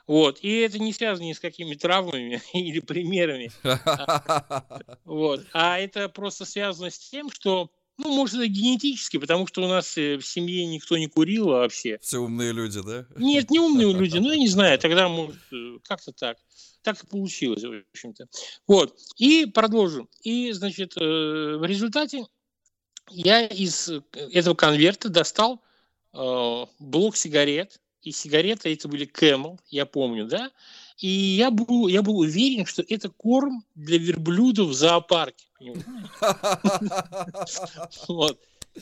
Вот. 0.07 0.39
И 0.43 0.59
это 0.59 0.79
не 0.79 0.93
связано 0.93 1.27
ни 1.27 1.33
с 1.33 1.41
какими 1.41 1.75
травмами 1.75 2.41
или 2.53 2.81
примерами. 2.81 3.51
Вот. 5.05 5.45
А 5.53 5.79
это 5.79 6.09
просто 6.09 6.45
связано 6.45 6.91
с 6.91 6.99
тем, 6.99 7.31
что 7.31 7.71
ну, 7.99 8.15
может, 8.15 8.35
это 8.37 8.47
генетически, 8.47 9.17
потому 9.17 9.47
что 9.47 9.63
у 9.63 9.69
нас 9.69 9.97
э, 9.97 10.19
в 10.19 10.27
семье 10.27 10.67
никто 10.67 10.99
не 10.99 11.07
курил 11.07 11.47
вообще. 11.47 11.99
Все 12.03 12.19
умные 12.19 12.53
люди, 12.53 12.81
да? 12.83 13.07
Нет, 13.17 13.51
не 13.51 13.59
умные 13.59 13.93
люди, 13.99 14.19
ну, 14.19 14.31
я 14.31 14.37
не 14.37 14.49
знаю, 14.49 14.79
тогда, 14.79 15.09
может, 15.09 15.41
э, 15.51 15.79
как-то 15.83 16.13
так. 16.13 16.37
Так 16.83 17.03
и 17.03 17.07
получилось, 17.07 17.63
в 17.63 17.85
общем-то. 17.93 18.27
Вот, 18.67 18.97
и 19.17 19.47
продолжим. 19.47 20.09
И, 20.23 20.53
значит, 20.53 20.97
э, 20.97 21.01
в 21.01 21.65
результате 21.65 22.27
я 23.11 23.47
из 23.47 23.91
этого 24.13 24.55
конверта 24.55 25.09
достал 25.09 25.63
блок 26.13 27.15
сигарет, 27.17 27.79
и 28.07 28.13
сигареты 28.13 28.69
эти 28.69 28.87
были 28.87 29.05
Camel, 29.05 29.59
я 29.69 29.85
помню, 29.85 30.27
да, 30.27 30.53
и 30.99 31.09
я 31.09 31.51
был, 31.51 31.89
я 31.89 32.03
был 32.03 32.21
уверен, 32.21 32.65
что 32.65 32.85
это 32.89 33.11
корм 33.11 33.65
для 33.75 33.99
верблюдов 33.99 34.69
в 34.69 34.75
зоопарке. 34.75 35.45
Вот. 38.09 38.39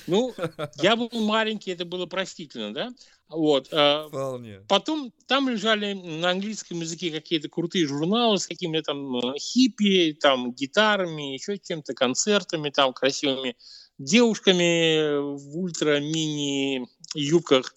Ну, 0.08 0.34
я 0.82 0.96
был 0.96 1.08
маленький, 1.12 1.70
это 1.70 1.84
было 1.84 2.06
простительно, 2.06 2.74
да? 2.74 2.92
Вот. 3.28 3.68
А 3.72 4.08
Вполне. 4.08 4.60
Потом 4.68 5.12
там 5.28 5.48
лежали 5.48 5.92
на 5.92 6.30
английском 6.30 6.80
языке 6.80 7.12
какие-то 7.12 7.48
крутые 7.48 7.86
журналы 7.86 8.38
с 8.38 8.46
какими-то 8.48 8.92
там 8.92 9.16
э, 9.18 9.38
хиппи, 9.38 10.18
там 10.20 10.52
гитарами, 10.52 11.34
еще 11.34 11.58
чем-то, 11.58 11.94
концертами, 11.94 12.70
там 12.70 12.92
красивыми 12.92 13.56
девушками 13.98 15.36
в 15.36 15.58
ультра-мини 15.58 16.88
юбках. 17.14 17.74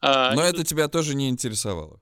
А, 0.00 0.34
Но 0.34 0.42
это 0.42 0.64
тебя 0.64 0.88
тоже 0.88 1.14
не 1.14 1.28
интересовало. 1.28 1.98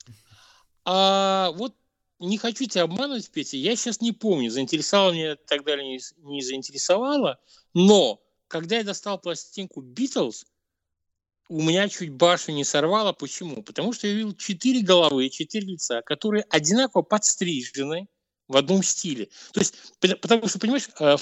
А 0.84 1.50
вот 1.52 1.74
не 2.18 2.38
хочу 2.38 2.66
тебя 2.66 2.84
обманывать, 2.84 3.30
Петя, 3.30 3.56
я 3.56 3.76
сейчас 3.76 4.00
не 4.00 4.12
помню, 4.12 4.50
заинтересовало 4.50 5.12
меня 5.12 5.36
тогда 5.46 5.74
или 5.74 5.82
не, 5.82 6.00
не 6.18 6.42
заинтересовало, 6.42 7.38
но 7.74 8.20
когда 8.48 8.78
я 8.78 8.84
достал 8.84 9.18
пластинку 9.18 9.82
Beatles, 9.82 10.44
у 11.48 11.62
меня 11.62 11.88
чуть 11.88 12.10
башню 12.12 12.54
не 12.54 12.64
сорвало. 12.64 13.12
Почему? 13.12 13.62
Потому 13.62 13.92
что 13.92 14.06
я 14.06 14.14
видел 14.14 14.34
четыре 14.34 14.82
головы, 14.82 15.28
четыре 15.30 15.68
лица, 15.68 16.02
которые 16.02 16.44
одинаково 16.50 17.02
подстрижены 17.02 18.08
в 18.48 18.56
одном 18.56 18.82
стиле. 18.82 19.28
То 19.52 19.60
есть, 19.60 19.74
потому 20.00 20.48
что, 20.48 20.58
понимаешь, 20.58 20.88
э, 20.98 21.16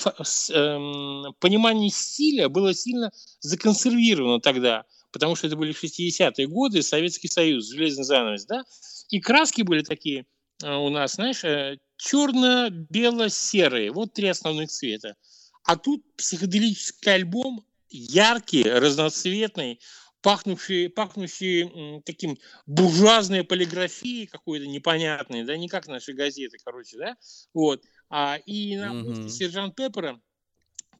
эм, 0.54 1.34
понимание 1.40 1.90
стиля 1.90 2.48
было 2.48 2.74
сильно 2.74 3.10
законсервировано 3.40 4.40
тогда, 4.40 4.84
потому 5.16 5.34
что 5.34 5.46
это 5.46 5.56
были 5.56 5.72
60-е 5.72 6.46
годы, 6.46 6.82
Советский 6.82 7.28
Союз, 7.28 7.70
железный 7.70 8.04
занавес, 8.04 8.44
да, 8.44 8.64
и 9.08 9.18
краски 9.18 9.62
были 9.62 9.82
такие 9.82 10.26
э, 10.62 10.74
у 10.74 10.90
нас, 10.90 11.14
знаешь, 11.14 11.42
э, 11.42 11.78
черно-бело-серые, 11.96 13.92
вот 13.92 14.12
три 14.12 14.28
основных 14.28 14.68
цвета. 14.68 15.16
А 15.64 15.76
тут 15.76 16.04
психоделический 16.16 17.14
альбом, 17.14 17.64
яркий, 17.88 18.62
разноцветный, 18.62 19.80
пахнувший, 20.20 20.90
пахнущий 20.90 22.02
таким 22.04 22.36
буржуазной 22.66 23.42
полиграфией 23.42 24.26
какой-то 24.26 24.66
непонятной, 24.66 25.44
да, 25.44 25.56
не 25.56 25.68
как 25.68 25.86
наши 25.86 26.12
газеты, 26.12 26.58
короче, 26.62 26.98
да, 26.98 27.16
вот. 27.54 27.82
А, 28.10 28.36
и 28.44 28.76
на 28.76 28.92
mm-hmm. 28.92 29.28
сержант 29.30 29.76
Пеппера 29.76 30.20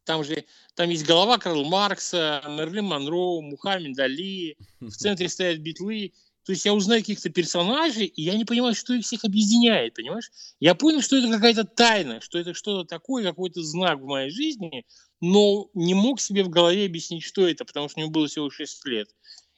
там 0.06 0.24
же 0.24 0.44
там 0.74 0.88
есть 0.88 1.04
голова 1.04 1.36
Карла 1.36 1.64
Маркса, 1.64 2.42
Мерлин 2.48 2.86
Монро, 2.86 3.40
Мухаммед 3.42 3.98
Али, 3.98 4.56
в 4.80 4.92
центре 4.92 5.28
стоят 5.28 5.58
битлы. 5.58 6.12
То 6.44 6.52
есть 6.52 6.64
я 6.64 6.72
узнаю 6.74 7.00
каких-то 7.00 7.28
персонажей, 7.28 8.06
и 8.06 8.22
я 8.22 8.34
не 8.34 8.44
понимаю, 8.44 8.76
что 8.76 8.94
их 8.94 9.04
всех 9.04 9.24
объединяет, 9.24 9.94
понимаешь? 9.94 10.30
Я 10.60 10.76
понял, 10.76 11.02
что 11.02 11.16
это 11.16 11.28
какая-то 11.28 11.64
тайна, 11.64 12.20
что 12.20 12.38
это 12.38 12.54
что-то 12.54 12.88
такое, 12.88 13.24
какой-то 13.24 13.64
знак 13.64 13.98
в 13.98 14.04
моей 14.04 14.30
жизни, 14.30 14.86
но 15.20 15.68
не 15.74 15.94
мог 15.94 16.20
себе 16.20 16.44
в 16.44 16.48
голове 16.48 16.86
объяснить, 16.86 17.24
что 17.24 17.48
это, 17.48 17.64
потому 17.64 17.88
что 17.88 17.98
мне 17.98 18.08
было 18.08 18.28
всего 18.28 18.48
6 18.48 18.86
лет. 18.86 19.08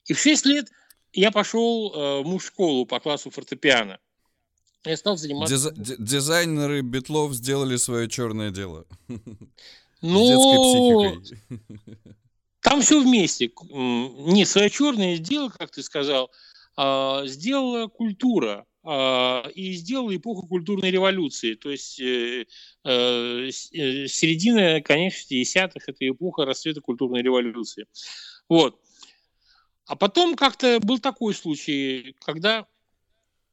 И 0.06 0.14
в 0.14 0.18
6 0.18 0.46
лет 0.46 0.70
я 1.12 1.30
пошел 1.30 1.92
э, 1.92 2.22
в 2.22 2.26
муж-школу 2.26 2.86
по 2.86 3.00
классу 3.00 3.30
фортепиано. 3.30 3.98
Я 4.84 4.96
стал 4.96 5.18
заниматься... 5.18 5.70
Диз... 5.72 5.96
Дизайнеры 5.98 6.80
Битлов 6.80 7.34
сделали 7.34 7.76
свое 7.76 8.08
черное 8.08 8.50
дело. 8.50 8.86
Ну, 10.00 11.22
там 12.60 12.82
все 12.82 13.00
вместе. 13.00 13.50
Не 13.70 14.44
свое 14.44 14.70
черное 14.70 15.18
дело, 15.18 15.48
как 15.48 15.70
ты 15.70 15.82
сказал, 15.82 16.30
а, 16.76 17.26
сделала 17.26 17.88
культура 17.88 18.64
а, 18.84 19.48
и 19.54 19.72
сделала 19.72 20.14
эпоху 20.14 20.46
культурной 20.46 20.90
революции. 20.90 21.54
То 21.54 21.70
есть 21.70 21.98
э, 22.00 22.46
э, 22.84 23.48
э, 23.48 23.50
середина, 24.06 24.80
конечно, 24.80 25.34
60-х– 25.34 25.80
это 25.86 26.08
эпоха 26.08 26.44
расцвета 26.44 26.80
культурной 26.80 27.22
революции. 27.22 27.86
Вот. 28.48 28.80
А 29.86 29.96
потом 29.96 30.36
как-то 30.36 30.78
был 30.80 30.98
такой 30.98 31.34
случай, 31.34 32.14
когда 32.20 32.66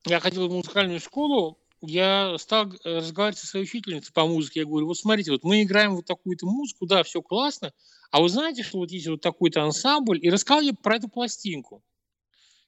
я 0.05 0.19
ходил 0.19 0.47
в 0.47 0.51
музыкальную 0.51 0.99
школу, 0.99 1.57
я 1.81 2.37
стал 2.37 2.71
разговаривать 2.83 3.39
со 3.39 3.47
своей 3.47 3.65
учительницей 3.65 4.13
по 4.13 4.25
музыке. 4.25 4.61
Я 4.61 4.65
говорю, 4.65 4.87
вот 4.87 4.97
смотрите, 4.97 5.31
вот 5.31 5.43
мы 5.43 5.63
играем 5.63 5.95
вот 5.95 6.05
такую-то 6.05 6.45
музыку, 6.45 6.85
да, 6.85 7.03
все 7.03 7.21
классно, 7.21 7.73
а 8.11 8.21
вы 8.21 8.29
знаете, 8.29 8.63
что 8.63 8.77
вот 8.77 8.91
есть 8.91 9.07
вот 9.07 9.21
такой-то 9.21 9.63
ансамбль, 9.63 10.19
и 10.21 10.29
рассказывали 10.29 10.75
про 10.81 10.95
эту 10.95 11.09
пластинку. 11.09 11.83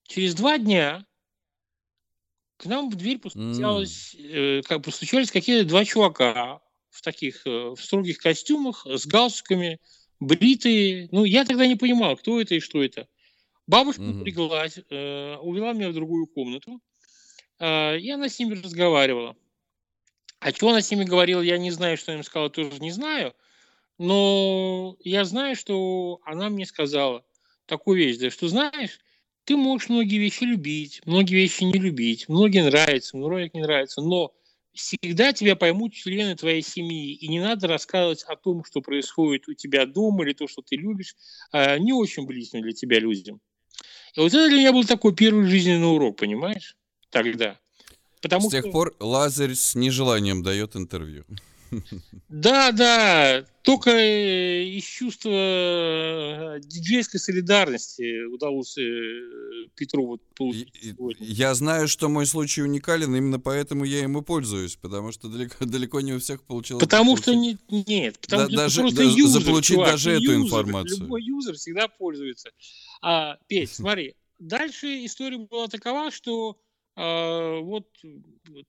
Через 0.03 0.35
два 0.35 0.57
дня 0.57 1.05
к 2.57 2.65
нам 2.65 2.89
в 2.89 2.95
дверь 2.95 3.19
постучалось, 3.19 4.15
mm. 4.15 4.59
э, 4.59 4.61
как 4.63 4.83
постучались 4.83 5.31
какие-то 5.31 5.67
два 5.67 5.85
чувака 5.85 6.61
в 6.89 7.01
таких 7.01 7.45
э, 7.45 7.49
в 7.49 7.77
строгих 7.77 8.17
костюмах 8.17 8.85
с 8.85 9.05
галстуками, 9.05 9.79
бритые. 10.19 11.09
Ну, 11.11 11.23
я 11.23 11.45
тогда 11.45 11.67
не 11.67 11.75
понимал, 11.75 12.15
кто 12.17 12.41
это 12.41 12.55
и 12.55 12.59
что 12.59 12.83
это. 12.83 13.07
Бабушка 13.67 14.01
mm-hmm. 14.01 14.85
э, 14.89 15.37
увела 15.37 15.73
меня 15.73 15.89
в 15.89 15.93
другую 15.93 16.25
комнату, 16.27 16.71
э, 16.75 16.96
и 17.59 18.09
она 18.09 18.29
с 18.29 18.39
ними 18.39 18.55
разговаривала. 18.55 19.35
А 20.39 20.51
что 20.51 20.69
она 20.69 20.81
с 20.81 20.91
ними 20.91 21.03
говорила, 21.03 21.41
я 21.41 21.57
не 21.57 21.71
знаю, 21.71 21.97
что 21.97 22.11
им 22.11 22.23
сказала, 22.23 22.49
тоже 22.49 22.79
не 22.79 22.91
знаю. 22.91 23.33
Но 23.97 24.95
я 25.03 25.25
знаю, 25.25 25.55
что 25.55 26.19
она 26.23 26.49
мне 26.49 26.65
сказала 26.65 27.25
такую 27.65 27.97
вещь, 27.97 28.17
да, 28.17 28.29
что 28.29 28.47
знаешь, 28.47 28.99
ты 29.43 29.57
можешь 29.57 29.89
многие 29.89 30.17
вещи 30.17 30.43
любить, 30.43 31.01
многие 31.05 31.35
вещи 31.35 31.63
не 31.63 31.79
любить, 31.79 32.29
многие 32.29 32.63
нравятся, 32.63 33.17
многие 33.17 33.49
не 33.53 33.61
нравятся, 33.61 34.01
но 34.01 34.33
всегда 34.73 35.33
тебя 35.33 35.55
поймут 35.55 35.93
члены 35.93 36.35
твоей 36.35 36.61
семьи, 36.61 37.13
и 37.13 37.27
не 37.27 37.39
надо 37.39 37.67
рассказывать 37.67 38.23
о 38.23 38.35
том, 38.35 38.63
что 38.63 38.81
происходит 38.81 39.47
у 39.47 39.53
тебя 39.53 39.85
дома 39.85 40.23
или 40.23 40.33
то, 40.33 40.47
что 40.47 40.61
ты 40.61 40.75
любишь, 40.75 41.15
а, 41.51 41.79
не 41.79 41.93
очень 41.93 42.25
близким 42.25 42.61
для 42.61 42.73
тебя 42.73 42.99
людям. 42.99 43.41
И 44.15 44.19
вот 44.19 44.33
это 44.33 44.47
для 44.47 44.57
меня 44.57 44.73
был 44.73 44.83
такой 44.83 45.15
первый 45.15 45.45
жизненный 45.45 45.91
урок, 45.91 46.17
понимаешь, 46.17 46.75
тогда. 47.09 47.57
Потому 48.21 48.49
С 48.49 48.51
тех 48.51 48.63
что... 48.63 48.71
пор 48.71 48.95
Лазарь 48.99 49.53
с 49.53 49.75
нежеланием 49.75 50.43
дает 50.43 50.75
интервью. 50.75 51.25
Да, 52.29 52.71
да, 52.71 53.45
только 53.61 53.89
э, 53.89 54.63
из 54.63 54.83
чувства 54.83 55.29
э, 55.29 56.59
диджейской 56.61 57.19
солидарности 57.19 58.25
удалось 58.25 58.77
э, 58.77 59.67
Петру 59.75 60.07
вот 60.07 60.21
получить 60.35 60.71
сегодня. 60.81 61.25
Я 61.25 61.53
знаю, 61.55 61.87
что 61.87 62.09
мой 62.09 62.25
случай 62.25 62.61
уникален, 62.61 63.13
именно 63.15 63.39
поэтому 63.39 63.83
я 63.83 64.03
им 64.03 64.17
и 64.17 64.21
пользуюсь, 64.21 64.75
потому 64.75 65.11
что 65.11 65.27
далеко, 65.27 65.55
далеко 65.65 65.99
не 66.01 66.13
у 66.13 66.19
всех 66.19 66.43
получилось. 66.43 66.81
Потому 66.81 67.17
что 67.17 67.35
не, 67.35 67.57
нет, 67.69 68.17
потому 68.19 68.43
да, 68.43 68.47
что 68.47 68.57
даже, 68.57 68.81
просто 68.81 68.97
да, 68.97 69.03
юзер, 69.03 69.41
заполучить 69.41 69.75
чувак, 69.75 69.91
даже 69.91 70.11
эту 70.11 70.23
юзер, 70.23 70.45
информацию. 70.45 70.99
Любой 71.01 71.23
юзер 71.23 71.55
всегда 71.55 71.87
пользуется. 71.87 72.51
А, 73.01 73.37
Петь, 73.47 73.71
смотри, 73.73 74.15
дальше 74.39 75.05
история 75.05 75.37
была 75.37 75.67
такова, 75.67 76.11
что 76.11 76.57
а, 76.99 77.59
вот, 77.59 77.87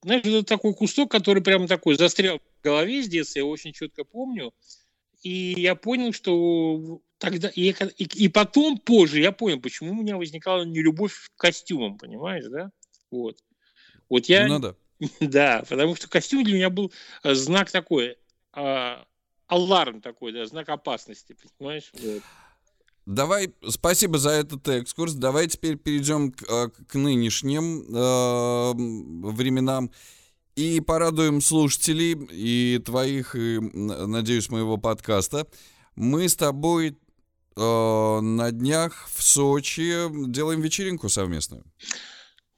знаешь, 0.02 0.22
это 0.22 0.42
такой 0.42 0.74
кусок, 0.74 1.10
который 1.10 1.42
прямо 1.42 1.66
такой 1.66 1.96
застрял 1.96 2.38
в 2.38 2.62
голове 2.62 3.02
с 3.02 3.08
детства, 3.08 3.38
я 3.38 3.46
очень 3.46 3.72
четко 3.72 4.04
помню. 4.04 4.52
И 5.22 5.54
я 5.56 5.74
понял, 5.74 6.12
что 6.12 7.00
тогда... 7.16 7.48
И, 7.48 7.70
и, 7.70 8.24
и 8.24 8.28
потом, 8.28 8.76
позже, 8.76 9.20
я 9.20 9.32
понял, 9.32 9.60
почему 9.60 9.92
у 9.92 10.02
меня 10.02 10.18
возникала 10.18 10.64
нелюбовь 10.64 11.30
к 11.34 11.40
костюмам, 11.40 11.96
понимаешь, 11.96 12.44
да? 12.50 12.70
Вот. 13.10 13.38
Вот 14.10 14.26
я... 14.26 14.46
Ну 14.46 14.58
да. 14.58 14.74
Да, 15.20 15.64
потому 15.66 15.96
что 15.96 16.08
костюм 16.08 16.44
для 16.44 16.54
меня 16.54 16.70
был 16.70 16.92
э, 17.22 17.34
знак 17.34 17.70
такой, 17.70 18.18
а, 18.52 19.06
аларм 19.46 20.02
такой, 20.02 20.32
да, 20.32 20.44
знак 20.44 20.68
опасности, 20.68 21.34
понимаешь? 21.56 21.90
Вот. 21.94 22.22
Давай, 23.08 23.54
спасибо 23.66 24.18
за 24.18 24.32
этот 24.32 24.68
экскурс. 24.68 25.14
Давай 25.14 25.46
теперь 25.46 25.76
перейдем 25.76 26.30
к, 26.30 26.42
э, 26.42 26.68
к 26.88 26.94
нынешним 26.94 27.80
э, 27.80 28.72
временам 29.32 29.90
и 30.56 30.80
порадуем 30.80 31.40
слушателей 31.40 32.12
и 32.30 32.78
твоих, 32.84 33.34
и, 33.34 33.60
надеюсь, 33.60 34.50
моего 34.50 34.76
подкаста. 34.76 35.46
Мы 35.96 36.28
с 36.28 36.36
тобой 36.36 36.98
э, 37.56 38.20
на 38.20 38.52
днях 38.52 39.08
в 39.08 39.22
Сочи 39.22 39.94
делаем 40.26 40.60
вечеринку 40.60 41.08
совместную. 41.08 41.64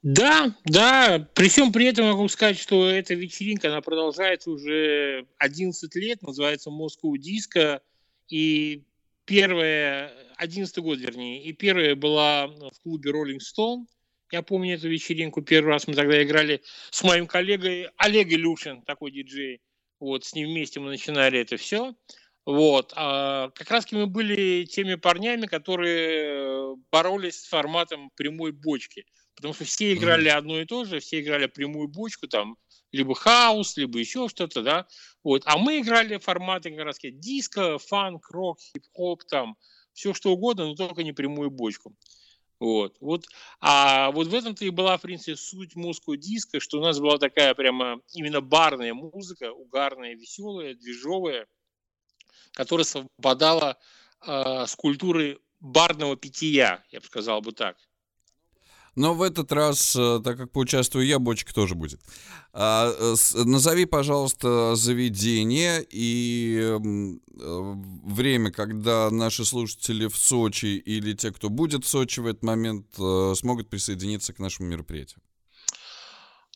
Да, 0.01 0.53
да. 0.65 1.29
При 1.33 1.47
всем 1.47 1.71
при 1.71 1.85
этом 1.85 2.07
могу 2.07 2.27
сказать, 2.27 2.59
что 2.59 2.89
эта 2.89 3.13
вечеринка, 3.13 3.69
она 3.69 3.79
продолжается 3.79 4.51
уже 4.51 5.27
11 5.37 5.95
лет, 5.95 6.21
называется 6.21 6.69
Moscow 6.69 7.13
Disco. 7.13 7.79
И 8.27 8.83
первая, 9.23 10.11
11 10.41 10.75
год 10.79 10.97
вернее, 10.97 11.43
и 11.43 11.53
первая 11.53 11.93
была 11.95 12.47
в 12.47 12.79
клубе 12.81 13.11
Rolling 13.11 13.37
Stone. 13.37 13.85
Я 14.31 14.41
помню 14.41 14.73
эту 14.73 14.89
вечеринку, 14.89 15.43
первый 15.43 15.69
раз 15.69 15.87
мы 15.87 15.93
тогда 15.93 16.21
играли 16.23 16.63
с 16.89 17.03
моим 17.03 17.27
коллегой 17.27 17.89
Олег 17.97 18.27
Илюшин, 18.29 18.81
такой 18.81 19.11
диджей. 19.11 19.61
Вот, 19.99 20.25
с 20.25 20.33
ним 20.33 20.49
вместе 20.49 20.79
мы 20.79 20.89
начинали 20.89 21.39
это 21.39 21.57
все. 21.57 21.93
Вот. 22.47 22.91
А 22.95 23.49
как 23.51 23.69
раз 23.69 23.91
мы 23.91 24.07
были 24.07 24.65
теми 24.65 24.95
парнями, 24.95 25.45
которые 25.45 26.75
боролись 26.91 27.41
с 27.41 27.47
форматом 27.47 28.09
прямой 28.15 28.51
бочки. 28.51 29.05
Потому 29.35 29.53
что 29.53 29.65
все 29.65 29.93
играли 29.93 30.31
mm-hmm. 30.31 30.37
одно 30.37 30.59
и 30.59 30.65
то 30.65 30.85
же, 30.85 30.99
все 30.99 31.21
играли 31.21 31.45
прямую 31.45 31.87
бочку, 31.87 32.27
там, 32.27 32.57
либо 32.91 33.13
хаос, 33.13 33.77
либо 33.77 33.99
еще 33.99 34.27
что-то, 34.27 34.63
да. 34.63 34.87
Вот. 35.23 35.43
А 35.45 35.59
мы 35.59 35.81
играли 35.81 36.17
форматы 36.17 36.71
как 36.71 36.83
раз 36.83 36.97
диско, 37.03 37.77
фанк, 37.77 38.27
рок, 38.31 38.59
хип-хоп, 38.59 39.23
там, 39.25 39.55
все 39.93 40.13
что 40.13 40.31
угодно, 40.31 40.67
но 40.67 40.75
только 40.75 41.03
не 41.03 41.13
прямую 41.13 41.49
бочку. 41.49 41.95
Вот, 42.59 42.95
вот. 42.99 43.25
А 43.59 44.11
вот 44.11 44.27
в 44.27 44.35
этом-то 44.35 44.63
и 44.65 44.69
была, 44.69 44.97
в 44.97 45.01
принципе, 45.01 45.35
суть 45.35 45.75
музыку 45.75 46.15
диска, 46.15 46.59
что 46.59 46.77
у 46.77 46.81
нас 46.81 46.99
была 46.99 47.17
такая 47.17 47.55
прямо 47.55 47.99
именно 48.13 48.39
барная 48.39 48.93
музыка, 48.93 49.51
угарная, 49.51 50.13
веселая, 50.13 50.75
движовая, 50.75 51.47
которая 52.53 52.85
совпадала 52.85 53.79
э, 54.27 54.65
с 54.67 54.75
культурой 54.75 55.39
барного 55.59 56.15
питья, 56.15 56.83
я 56.91 56.99
бы 56.99 57.05
сказал 57.05 57.41
бы 57.41 57.51
так. 57.51 57.77
Но 58.95 59.13
в 59.13 59.21
этот 59.21 59.51
раз, 59.53 59.95
э, 59.95 60.19
так 60.23 60.37
как 60.37 60.51
поучаствую 60.51 61.05
я, 61.05 61.17
бочка 61.17 61.53
тоже 61.53 61.75
будет. 61.75 62.01
А, 62.51 62.91
э, 62.91 63.43
назови, 63.45 63.85
пожалуйста, 63.85 64.75
заведение 64.75 65.85
и 65.89 66.59
э, 66.61 66.77
время, 66.77 68.51
когда 68.51 69.09
наши 69.09 69.45
слушатели 69.45 70.07
в 70.07 70.17
Сочи 70.17 70.77
или 70.77 71.13
те, 71.13 71.31
кто 71.31 71.49
будет 71.49 71.85
в 71.85 71.87
Сочи 71.87 72.19
в 72.19 72.27
этот 72.27 72.43
момент, 72.43 72.87
смогут 73.37 73.69
присоединиться 73.69 74.33
к 74.33 74.39
нашему 74.39 74.67
мероприятию. 74.67 75.21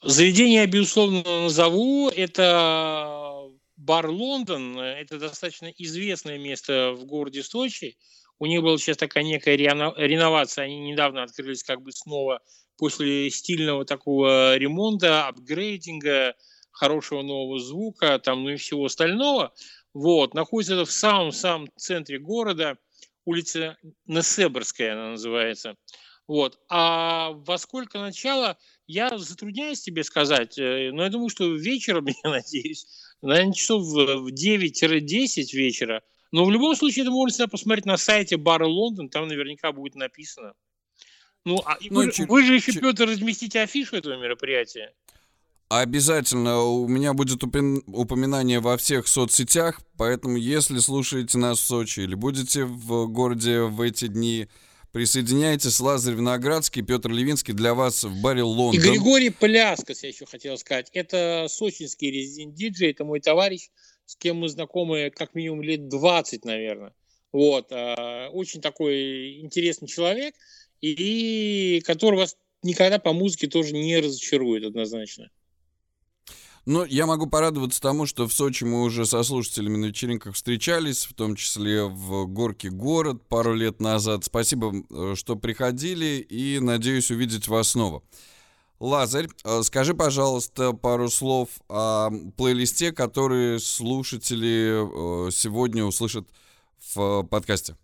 Заведение 0.03 0.61
я, 0.61 0.67
безусловно, 0.67 1.23
назову. 1.23 2.09
Это 2.09 3.49
бар 3.77 4.09
Лондон. 4.09 4.77
Это 4.77 5.17
достаточно 5.19 5.67
известное 5.77 6.37
место 6.37 6.91
в 6.91 7.05
городе 7.05 7.43
Сочи. 7.43 7.97
У 8.39 8.45
них 8.47 8.61
была 8.61 8.77
сейчас 8.77 8.97
такая 8.97 9.23
некая 9.23 9.55
реновация. 9.55 10.65
Они 10.65 10.79
недавно 10.79 11.23
открылись 11.23 11.63
как 11.63 11.81
бы 11.81 11.91
снова 11.91 12.41
после 12.77 13.29
стильного 13.29 13.85
такого 13.85 14.57
ремонта, 14.57 15.27
апгрейдинга, 15.27 16.35
хорошего 16.71 17.21
нового 17.21 17.59
звука, 17.59 18.19
там, 18.19 18.43
ну 18.43 18.49
и 18.49 18.57
всего 18.57 18.85
остального. 18.85 19.53
Вот, 19.93 20.33
находится 20.33 20.73
это 20.73 20.83
в 20.83 20.91
самом-самом 20.91 21.69
центре 21.77 22.19
города, 22.19 22.77
улица 23.23 23.77
Несебрская 24.07 24.91
она 24.91 25.11
называется. 25.11 25.77
Вот. 26.27 26.59
А 26.69 27.31
во 27.31 27.57
сколько 27.57 27.99
начало, 27.99 28.57
я 28.87 29.17
затрудняюсь 29.17 29.81
тебе 29.81 30.03
сказать, 30.03 30.57
э, 30.57 30.91
но 30.91 31.03
я 31.03 31.09
думаю, 31.09 31.29
что 31.29 31.49
вечером, 31.53 32.07
я 32.23 32.29
надеюсь, 32.29 32.87
наверное, 33.21 33.53
часов 33.53 33.83
в 33.83 34.33
9-10 34.33 35.53
вечера– 35.53 36.01
но 36.32 36.46
в 36.46 36.51
любом 36.51 36.75
случае 36.75 37.03
это 37.03 37.12
можно 37.12 37.32
всегда 37.32 37.48
посмотреть 37.48 37.86
на 37.86 37.98
сайте 37.98 38.38
Бара 38.38 38.67
Лондон, 38.67 39.10
там 39.10 39.27
наверняка 39.27 39.72
будет 39.72 39.96
написано. 39.96 40.53
Ну, 41.46 41.62
а 41.65 41.77
ну 41.89 41.98
вы, 41.98 42.12
чуть, 42.12 42.27
вы 42.27 42.44
же 42.44 42.55
еще, 42.55 42.72
чуть... 42.72 42.82
Петр, 42.82 43.08
разместите 43.08 43.62
афишу 43.62 43.96
этого 43.98 44.17
мероприятия. 44.17 44.94
Обязательно. 45.70 46.62
У 46.62 46.88
меня 46.88 47.13
будет 47.13 47.44
упоминание 47.44 48.60
во 48.60 48.77
всех 48.77 49.08
соцсетях, 49.08 49.82
поэтому 49.98 50.38
если 50.38 50.77
слушаете 50.79 51.38
нас 51.38 51.60
в 51.60 51.63
Сочи 51.63 52.01
или 52.01 52.15
будете 52.15 52.65
в 52.65 53.08
городе 53.08 53.62
в 53.62 53.82
эти 53.82 54.07
дни, 54.07 54.48
присоединяйтесь. 54.92 55.79
Лазарь 55.79 56.16
Виноградский, 56.16 56.81
Петр 56.81 57.09
Левинский 57.11 57.53
для 57.53 57.74
вас 57.74 58.03
в 58.03 58.22
баре 58.22 58.44
Лондон. 58.44 58.81
И 58.81 58.90
Григорий 58.90 59.29
Пляскос, 59.29 60.03
я 60.03 60.09
еще 60.09 60.25
хотел 60.25 60.57
сказать. 60.57 60.90
Это 60.94 61.48
сочинский 61.50 62.11
резидент 62.11 62.53
диджей, 62.53 62.92
это 62.92 63.03
мой 63.03 63.20
товарищ 63.20 63.70
с 64.05 64.15
кем 64.15 64.37
мы 64.37 64.50
знакомы 64.50 65.11
как 65.15 65.35
минимум 65.35 65.61
лет 65.61 65.87
20, 65.87 66.46
наверное. 66.46 66.94
Вот. 67.31 67.72
А, 67.72 68.29
очень 68.29 68.61
такой 68.61 69.41
интересный 69.41 69.87
человек, 69.87 70.35
и 70.81 71.81
который 71.85 72.18
вас 72.18 72.37
никогда 72.63 73.00
по 73.00 73.13
музыке 73.13 73.48
тоже 73.48 73.74
не 73.74 73.98
разочарует 73.98 74.63
однозначно. 74.63 75.29
Ну, 76.65 76.83
я 76.83 77.05
могу 77.05 77.27
порадоваться 77.27 77.79
тому, 77.79 78.07
что 78.07 78.27
в 78.27 78.33
Сочи 78.33 78.63
мы 78.63 78.81
уже 78.81 79.05
со 79.05 79.22
слушателями 79.22 79.77
на 79.77 79.85
вечеринках 79.85 80.33
встречались, 80.33 81.05
в 81.05 81.13
том 81.13 81.35
числе 81.35 81.83
в 81.83 82.25
Горке 82.25 82.72
город 82.72 83.27
пару 83.27 83.53
лет 83.53 83.79
назад. 83.79 84.25
Спасибо, 84.25 84.74
э, 84.89 85.13
что 85.15 85.35
приходили, 85.35 86.25
и 86.27 86.59
надеюсь 86.59 87.11
увидеть 87.11 87.48
вас 87.48 87.70
снова. 87.70 88.01
Лазарь, 88.85 89.27
э, 89.43 89.63
скажи, 89.63 89.95
пожалуйста, 89.95 90.71
пару 90.74 91.09
слов 91.09 91.50
о 91.69 92.11
плейлисте, 92.37 92.91
который 92.91 93.59
слушатели 93.59 95.27
э, 95.27 95.31
сегодня 95.31 95.83
услышат 95.83 96.27
в 96.93 97.24
подкасте. 97.24 97.75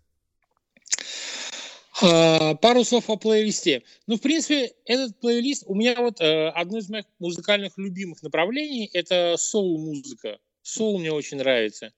А, 2.00 2.54
пару 2.54 2.84
слов 2.84 3.10
о 3.10 3.16
плейлисте. 3.16 3.82
Ну, 4.06 4.16
в 4.16 4.20
принципе, 4.20 4.74
этот 4.84 5.18
плейлист 5.18 5.64
у 5.66 5.74
меня 5.74 5.96
вот 5.98 6.20
э, 6.20 6.50
одно 6.50 6.78
из 6.78 6.88
моих 6.88 7.06
музыкальных 7.18 7.76
любимых 7.78 8.22
направлений– 8.22 8.88
это 8.92 9.34
соул-музыка. 9.36 10.38
Соул 10.62 11.00
мне 11.00 11.10
очень 11.10 11.38
нравится. 11.38 11.92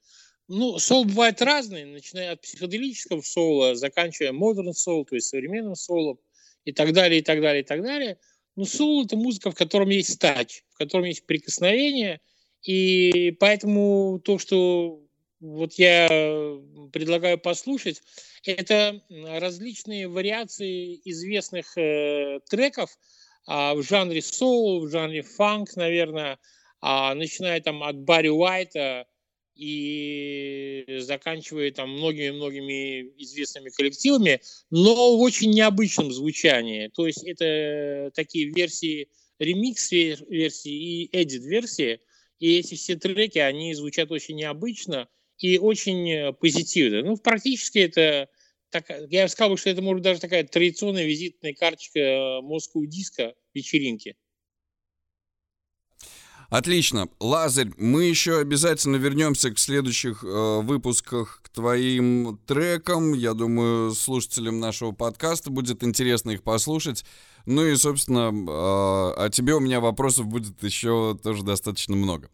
Ну, 0.49 0.79
соул 0.79 1.05
бывает 1.05 1.43
разный, 1.43 1.85
начиная 1.85 2.33
от 2.33 2.41
психоделического 2.41 3.21
соула, 3.21 3.75
заканчивая 3.75 4.33
модерн 4.33 4.73
соул, 4.73 5.05
то 5.05 5.15
есть 5.15 5.29
современным 5.29 5.75
соулом 5.75 6.19
и 6.65 6.73
так 6.73 6.95
далее, 6.95 7.21
и 7.21 7.23
так 7.23 7.43
далее, 7.43 7.63
и 7.63 7.67
так 7.67 7.83
далее– 7.83 8.17
ну, 8.57 8.65
соул– 8.65 9.05
это 9.07 9.17
музыка, 9.17 9.51
в 9.51 9.55
котором 9.55 9.89
есть 9.89 10.19
тач, 10.19 10.63
в 10.71 10.79
котором 10.79 11.05
есть 11.05 11.27
прикосновение, 11.27 12.21
и 12.63 13.37
поэтому 13.41 14.21
то, 14.25 14.39
что 14.39 15.01
вот 15.41 15.75
я 15.75 16.09
предлагаю 16.93 17.39
послушать, 17.39 18.03
это 18.45 19.03
различные 19.11 20.09
вариации 20.09 21.01
известных 21.05 21.77
э, 21.77 22.41
треков 22.49 22.97
а, 23.47 23.75
в 23.75 23.83
жанре 23.83 24.23
соул, 24.23 24.87
в 24.87 24.91
жанре 24.91 25.23
фанк, 25.23 25.77
наверное, 25.77 26.39
а, 26.81 27.15
начиная 27.15 27.61
там 27.61 27.83
от 27.83 27.99
Барри 27.99 28.29
Уайта, 28.29 29.07
и 29.55 30.85
заканчивая 31.01 31.71
там 31.71 31.91
многими-многими 31.91 33.13
известными 33.23 33.71
коллективами, 33.71 34.41
но 34.71 35.17
в 35.17 35.21
очень 35.21 35.51
необычном 35.51 36.13
звучании. 36.13 36.89
То 36.89 37.07
есть 37.07 37.23
это 37.25 38.11
такие 38.15 38.53
версии, 38.53 39.09
ремикс-версии 39.39 40.73
и 40.73 41.09
эдит-версии, 41.13 42.01
и 42.41 42.59
эти 42.59 42.75
все 42.75 42.97
треки, 42.97 43.39
они 43.39 43.75
звучат 43.75 44.11
очень 44.11 44.37
необычно 44.37 45.09
и 45.39 45.59
очень 45.59 46.33
позитивно. 46.35 47.03
Ну, 47.03 47.17
практически 47.17 47.79
это, 47.79 48.29
так, 48.71 48.91
я 49.09 49.25
бы 49.25 49.29
сказал, 49.29 49.57
что 49.57 49.71
это 49.71 49.83
может 49.83 50.03
даже 50.03 50.21
такая 50.21 50.45
традиционная 50.45 51.07
визитная 51.07 51.55
карточка 51.55 52.41
Москву 52.43 52.87
диска 52.87 53.35
вечеринки. 53.55 54.17
Отлично. 56.55 57.09
Лазарь, 57.19 57.73
мы 57.79 58.05
еще 58.05 58.39
обязательно 58.39 58.95
вернемся 58.95 59.51
к 59.51 59.59
следующих 59.59 60.23
э, 60.23 60.61
выпусках 60.63 61.41
к 61.43 61.49
твоим 61.49 62.39
трекам. 62.47 63.13
Я 63.13 63.35
думаю, 63.35 63.91
слушателям 63.91 64.61
нашего 64.61 64.93
подкаста 64.93 65.51
будет 65.51 65.83
интересно 65.83 66.31
их 66.31 66.45
послушать. 66.45 67.05
Ну 67.45 67.67
и, 67.67 67.75
собственно, 67.75 68.31
э, 68.31 69.25
о 69.25 69.31
тебе 69.33 69.55
у 69.55 69.59
меня 69.59 69.81
вопросов 69.81 70.29
будет 70.29 70.63
еще 70.63 71.19
тоже 71.21 71.43
достаточно 71.43 71.97
много. 71.97 72.31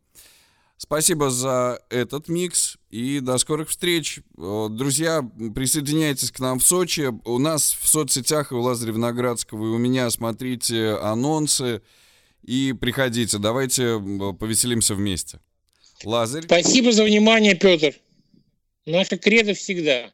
Спасибо 0.76 1.30
за 1.30 1.80
этот 1.88 2.28
микс 2.28 2.76
и 2.90 3.20
до 3.20 3.38
скорых 3.38 3.70
встреч. 3.70 4.20
Э, 4.36 4.66
друзья, 4.70 5.22
присоединяйтесь 5.54 6.30
к 6.30 6.40
нам 6.40 6.58
в 6.58 6.66
Сочи. 6.66 7.10
У 7.24 7.38
нас 7.38 7.74
в 7.80 7.88
соцсетях 7.88 8.52
и 8.52 8.54
у 8.54 8.60
Лазаря 8.60 8.92
Виноградского 8.92 9.64
и 9.64 9.70
у 9.70 9.78
меня 9.78 10.10
смотрите 10.10 10.90
анонсы. 10.96 11.80
И 12.42 12.72
приходите, 12.72 13.38
давайте 13.38 13.98
повеселимся 14.38 14.94
вместе. 14.94 15.40
Лазарь. 16.04 16.44
Спасибо 16.44 16.92
за 16.92 17.04
внимание, 17.04 17.54
Петр. 17.54 17.94
Наша 18.86 19.18
кредо 19.18 19.54
всегда. 19.54 20.10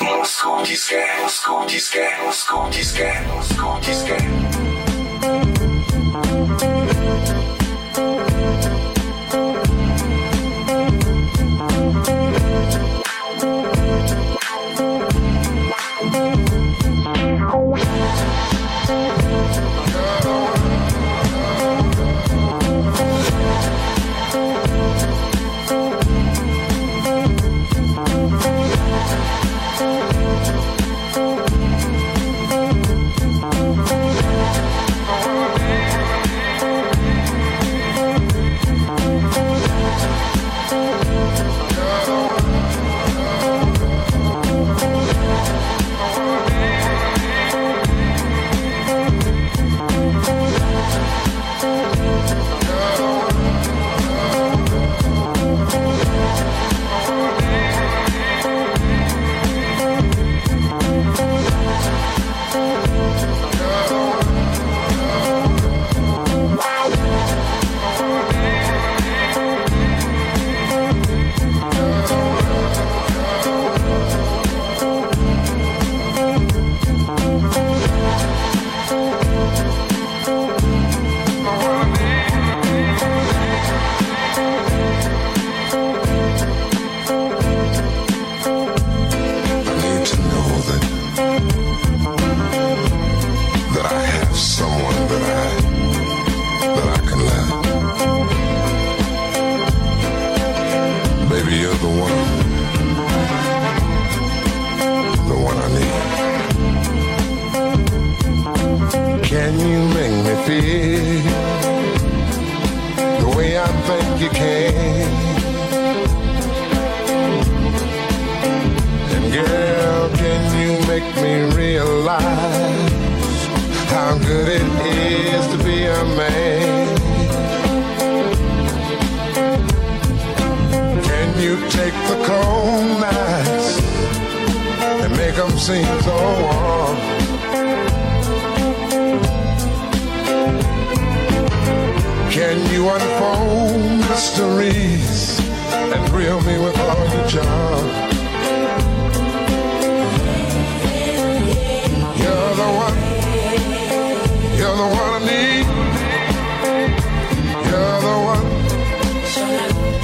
Москва, 0.00 0.60
Москва, 0.60 1.66
Москва, 2.24 2.70
Москва, 3.34 4.39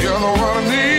you're 0.03 0.19
the 0.19 0.33
one 0.41 0.65
I 0.65 0.71
need. 0.71 0.96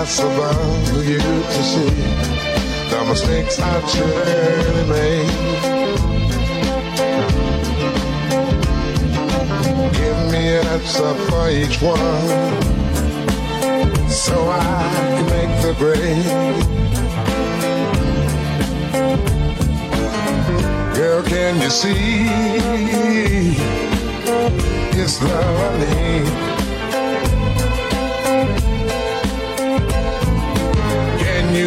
Is 0.00 0.18
it 0.18 0.22
possible 0.22 0.84
for 0.86 1.02
you 1.02 1.18
to 1.18 1.62
see 1.62 1.90
the 2.88 3.04
mistakes 3.06 3.60
I've 3.60 3.86
surely 3.90 4.84
made? 4.88 5.28
Give 9.92 10.18
me 10.32 10.42
an 10.56 10.66
answer 10.68 11.14
for 11.28 11.50
each 11.50 11.82
one 11.82 12.26
so 14.08 14.50
I 14.50 14.62
can 15.00 15.26
make 15.36 15.52
the 15.62 15.74
grade. 15.78 16.24
Girl, 20.94 21.22
can 21.24 21.60
you 21.60 21.68
see 21.68 22.26
it's 24.98 25.22
love 25.22 25.60
I 25.60 25.78
need? 25.78 26.49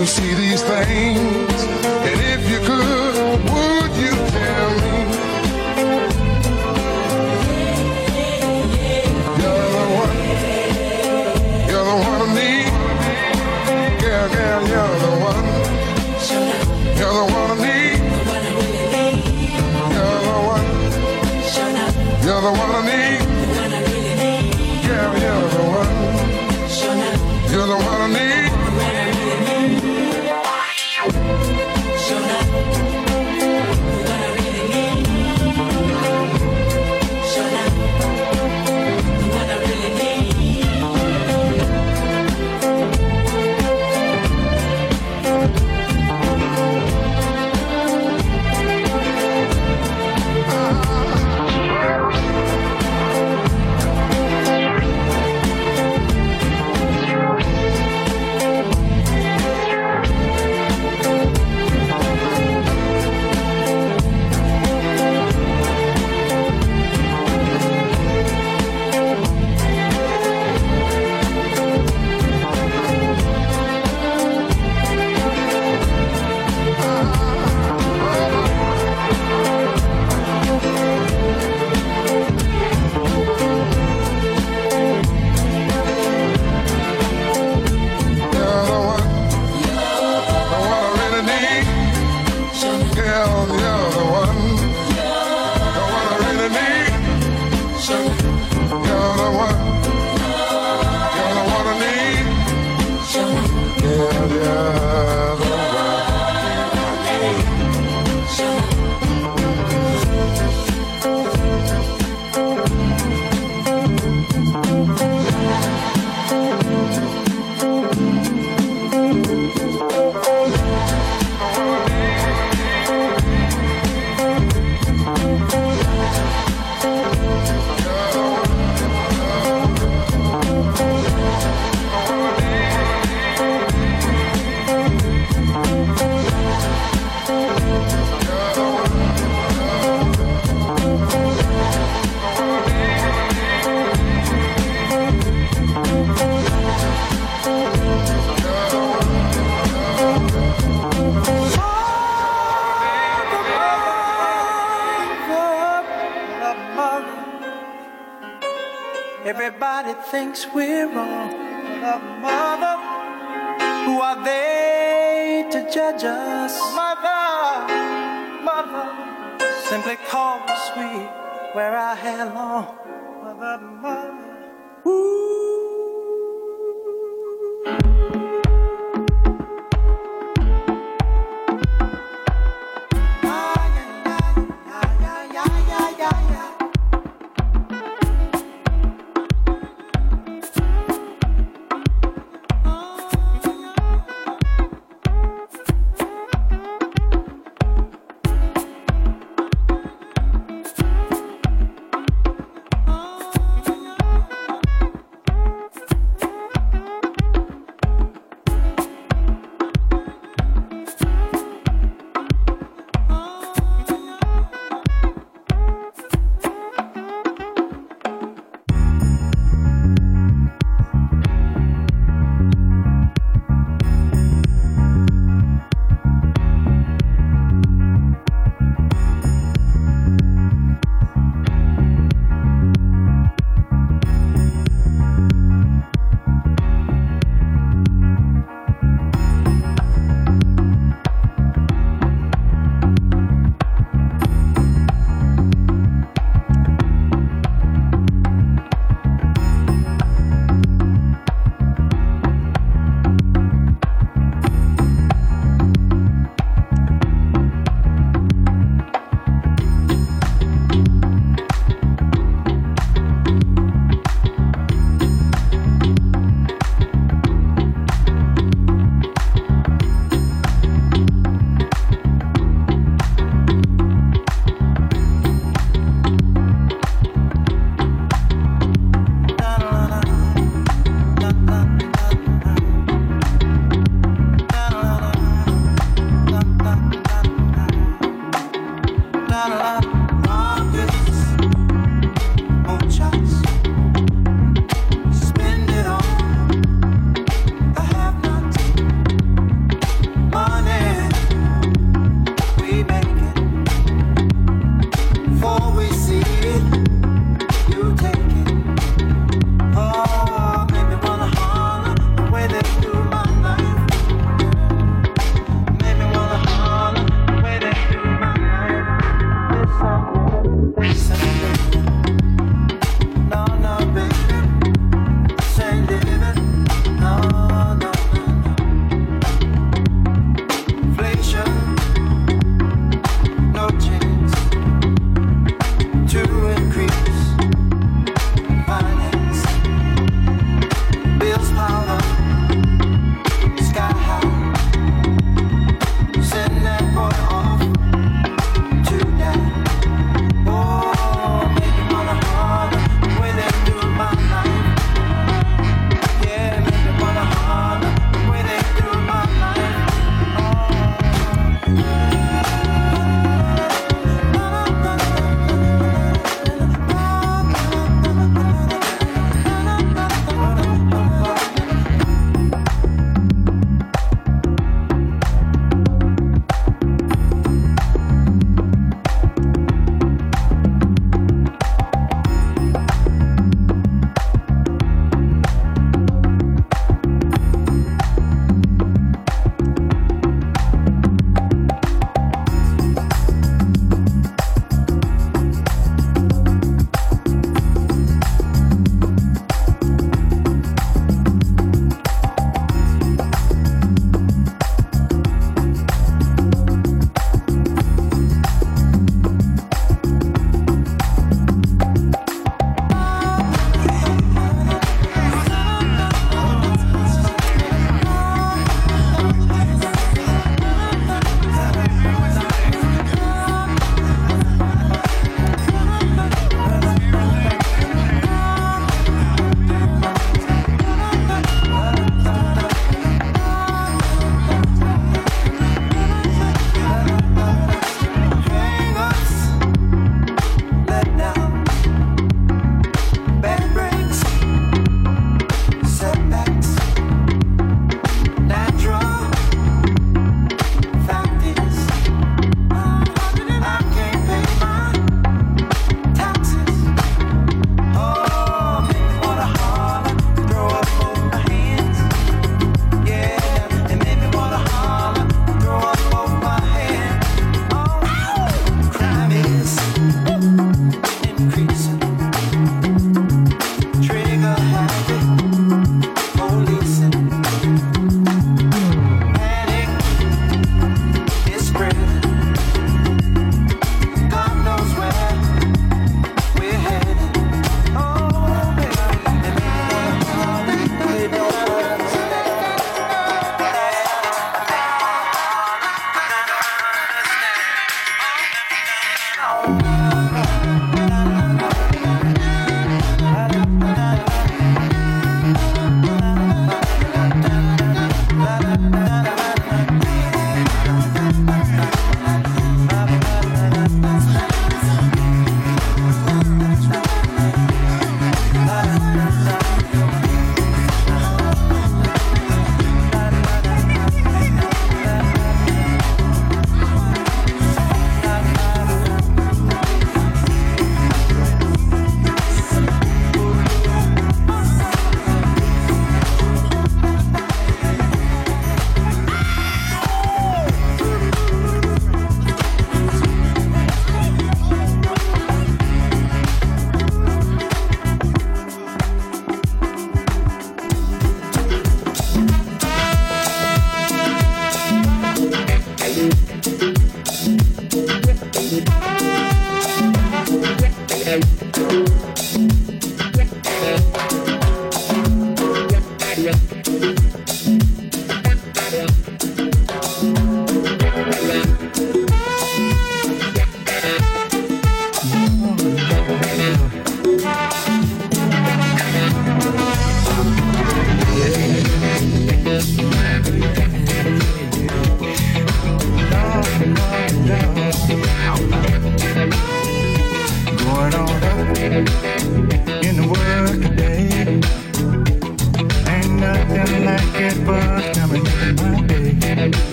You 0.00 0.06
see 0.06 0.32
these 0.34 0.62
things? 0.62 1.64
And 2.08 2.20
if 2.32 2.48
you 2.48 2.58
could, 2.60 3.38
would 3.52 3.92
you 4.02 4.14
tell 4.36 4.70
me? 4.80 4.96
You're 9.40 9.68
the 9.76 9.84
one, 10.00 10.16
you're 11.68 11.86
the 11.90 11.96
one 12.08 12.20
I 12.22 12.28
need. 12.38 12.72
Girl, 14.00 14.28
girl, 14.34 14.60
you're 14.72 14.96
the 15.04 15.12
one, 15.28 15.46
you're 16.98 17.16
the 17.18 17.24
one 17.36 17.50
I 17.50 17.60
need. 17.66 18.00
You're 19.92 20.20
the 20.28 20.38
one, 20.54 20.68
you're 22.24 22.40
the 22.40 22.52
one 22.58 22.70
I 22.70 22.80
need. 22.84 22.89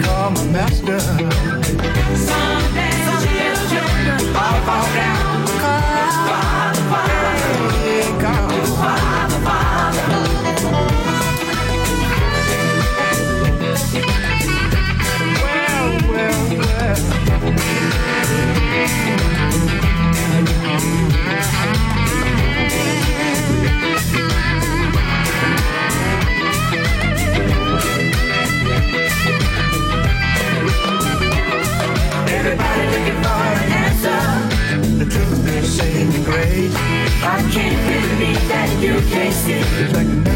Call 0.00 0.30
my 0.30 0.44
master. 0.46 2.51
Can't 37.52 37.76
believe 38.18 38.48
that 38.48 38.80
you 38.80 38.94
can't 39.10 40.26
see. 40.26 40.31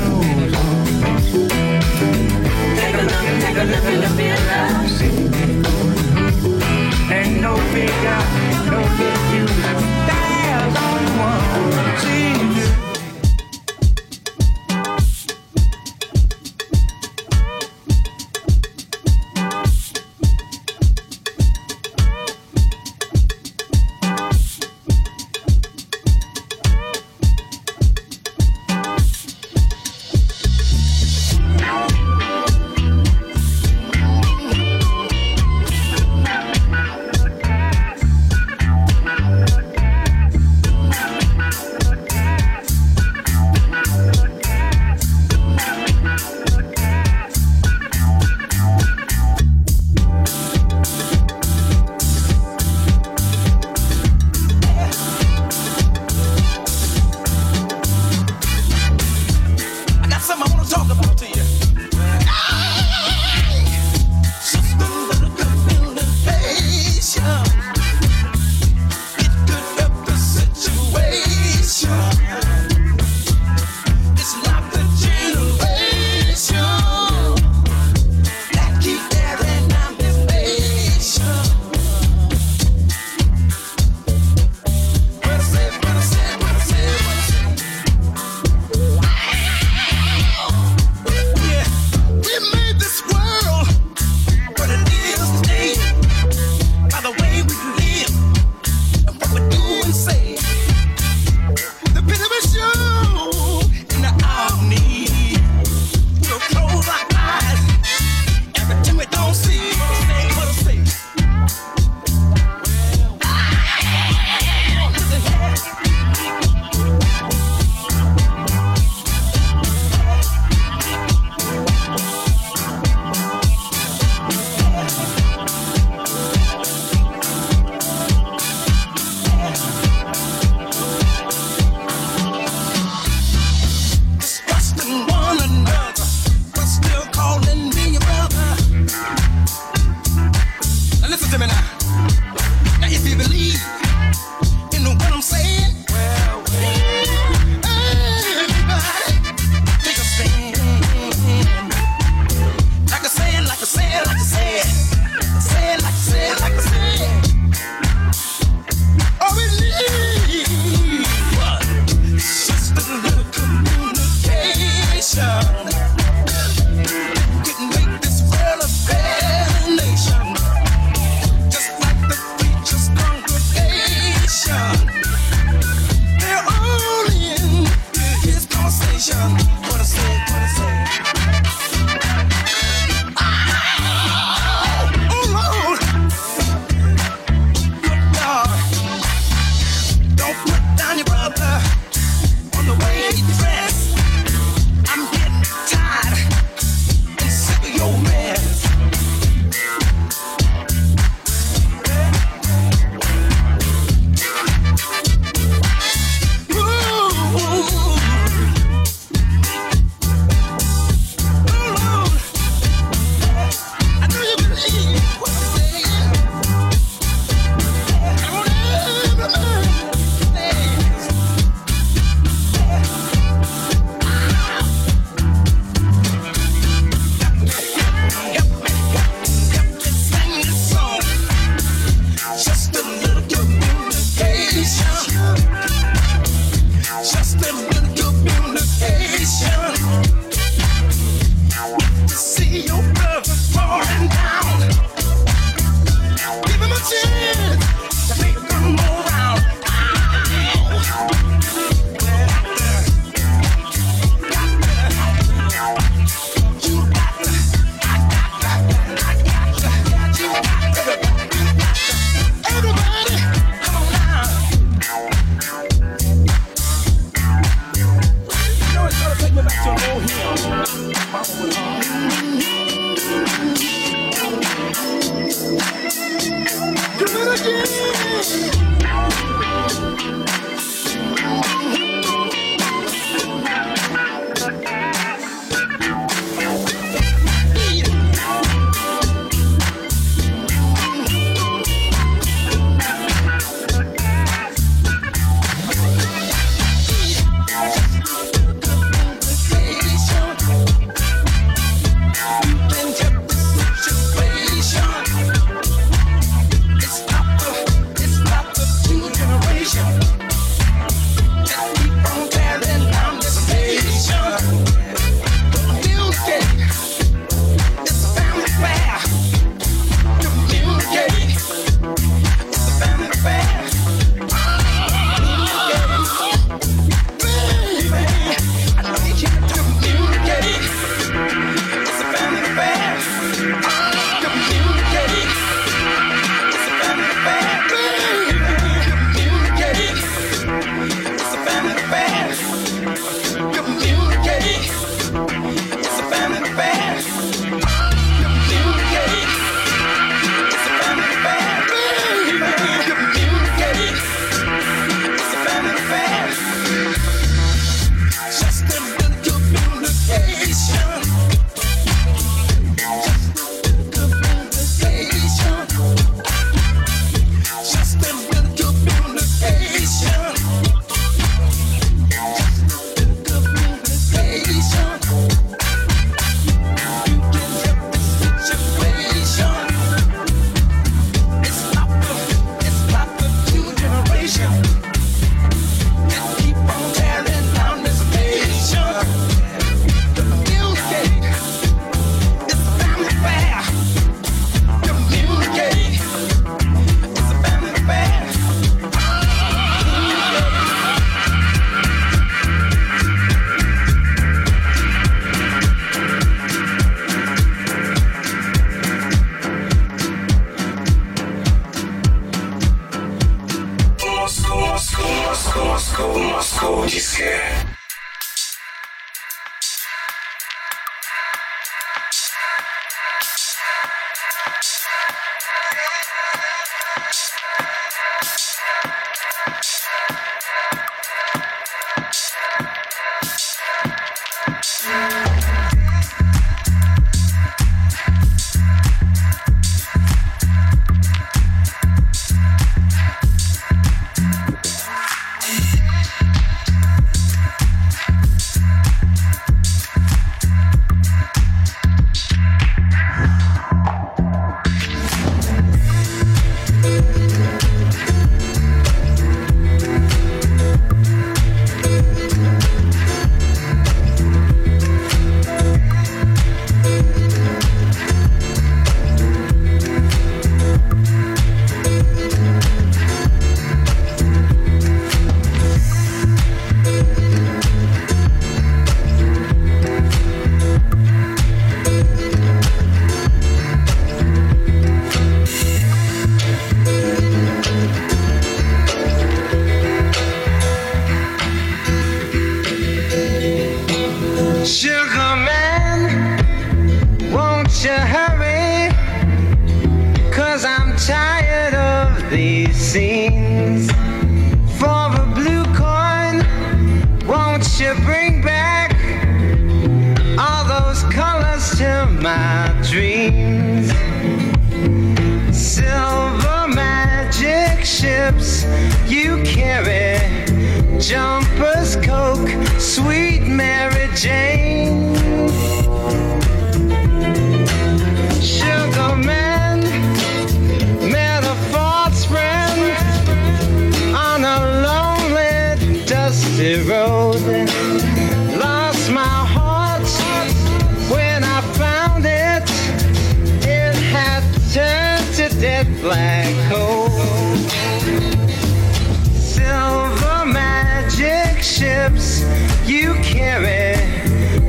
you 552.88 553.14
carry 553.22 553.96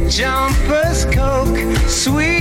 jumpers, 0.10 1.06
coke, 1.06 1.58
sweet. 1.88 2.37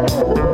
love. 0.00 0.47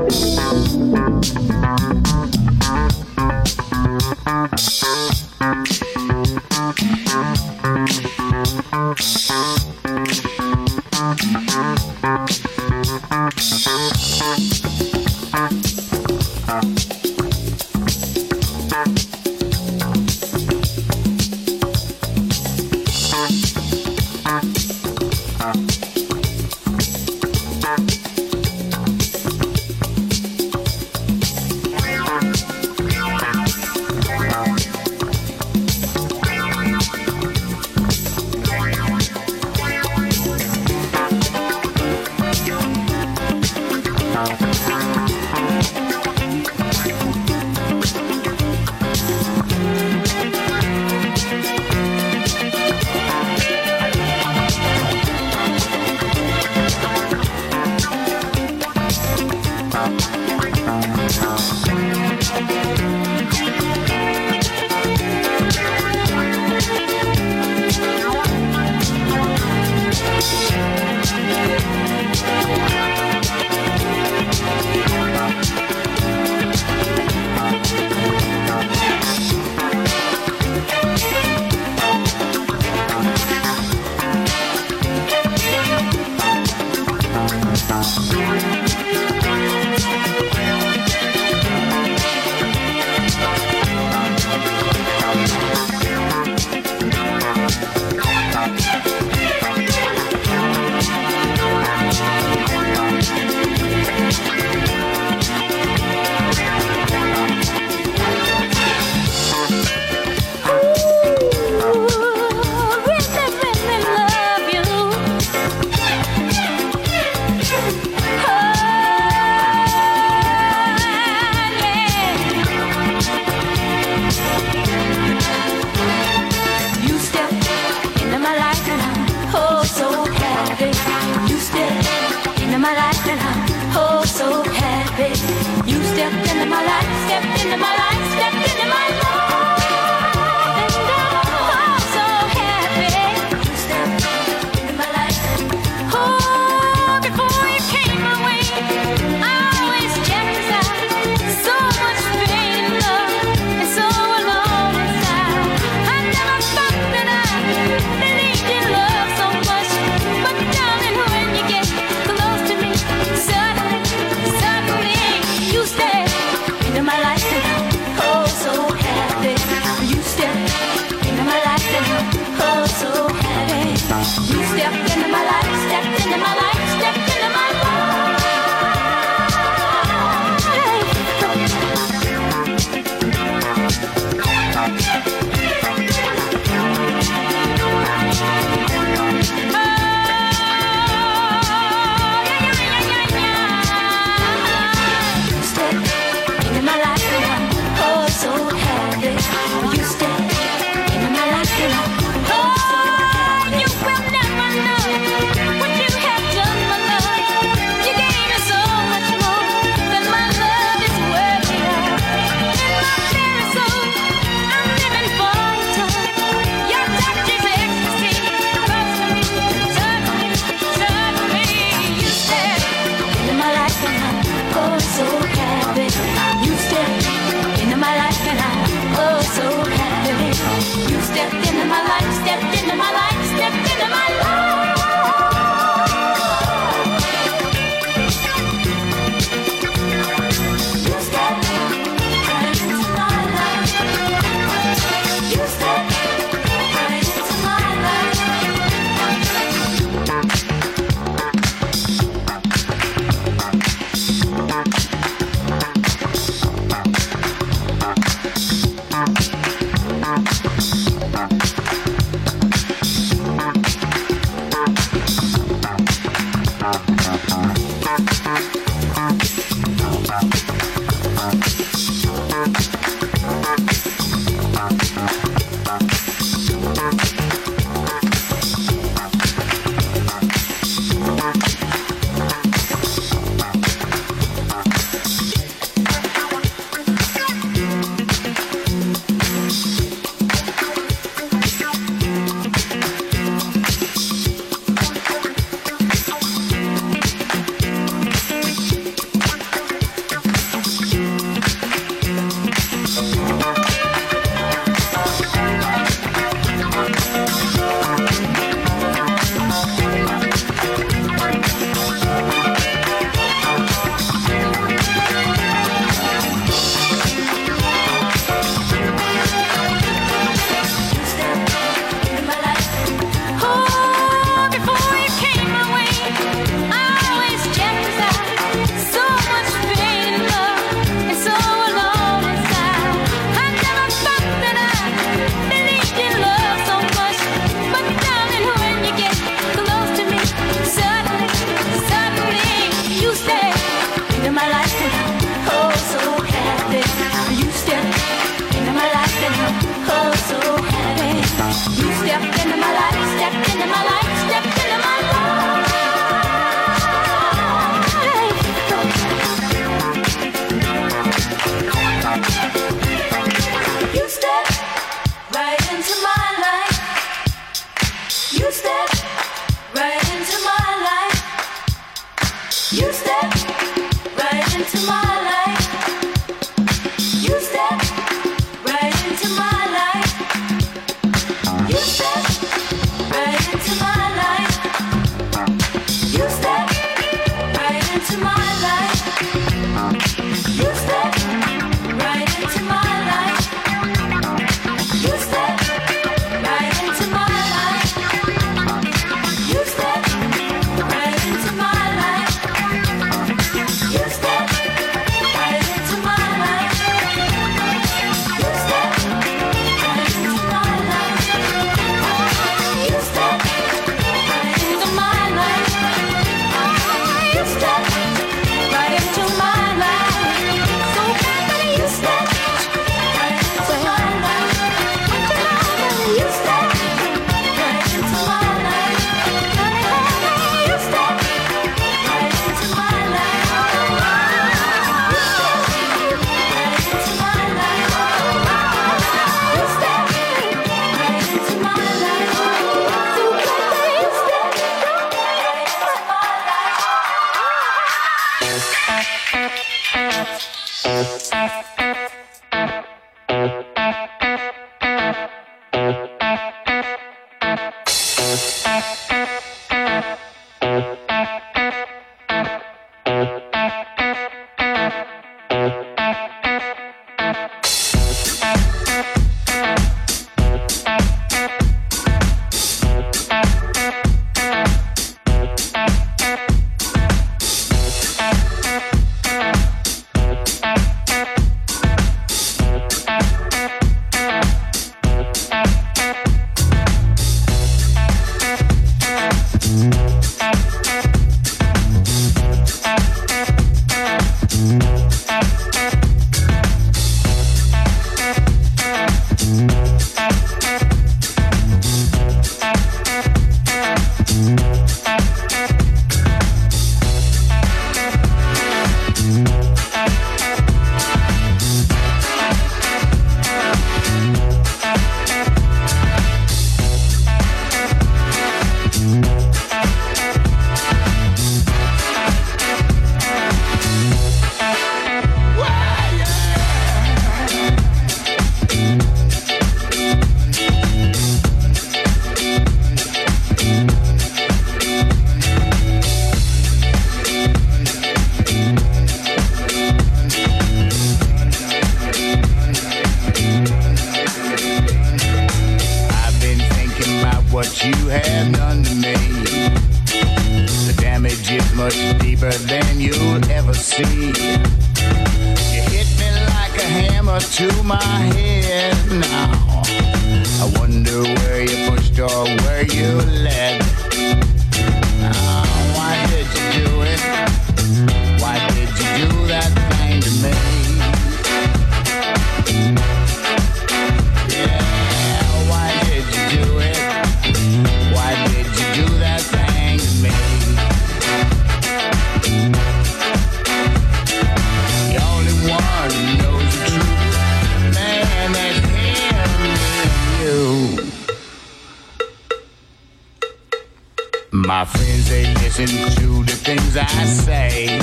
I 597.09 597.25
say. 597.27 597.99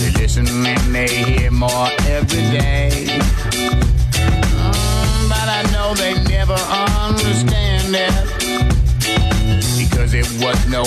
They 0.00 0.10
listen 0.20 0.46
and 0.66 0.94
they 0.94 1.08
hear 1.08 1.50
more 1.50 1.88
every 2.08 2.42
day. 2.58 3.06
Mm, 4.52 5.28
but 5.28 5.48
I 5.58 5.62
know 5.72 5.94
they 5.94 6.14
never 6.24 6.54
understand 6.54 7.94
it 7.94 8.14
because 9.78 10.14
it 10.14 10.26
was 10.42 10.58
no 10.68 10.82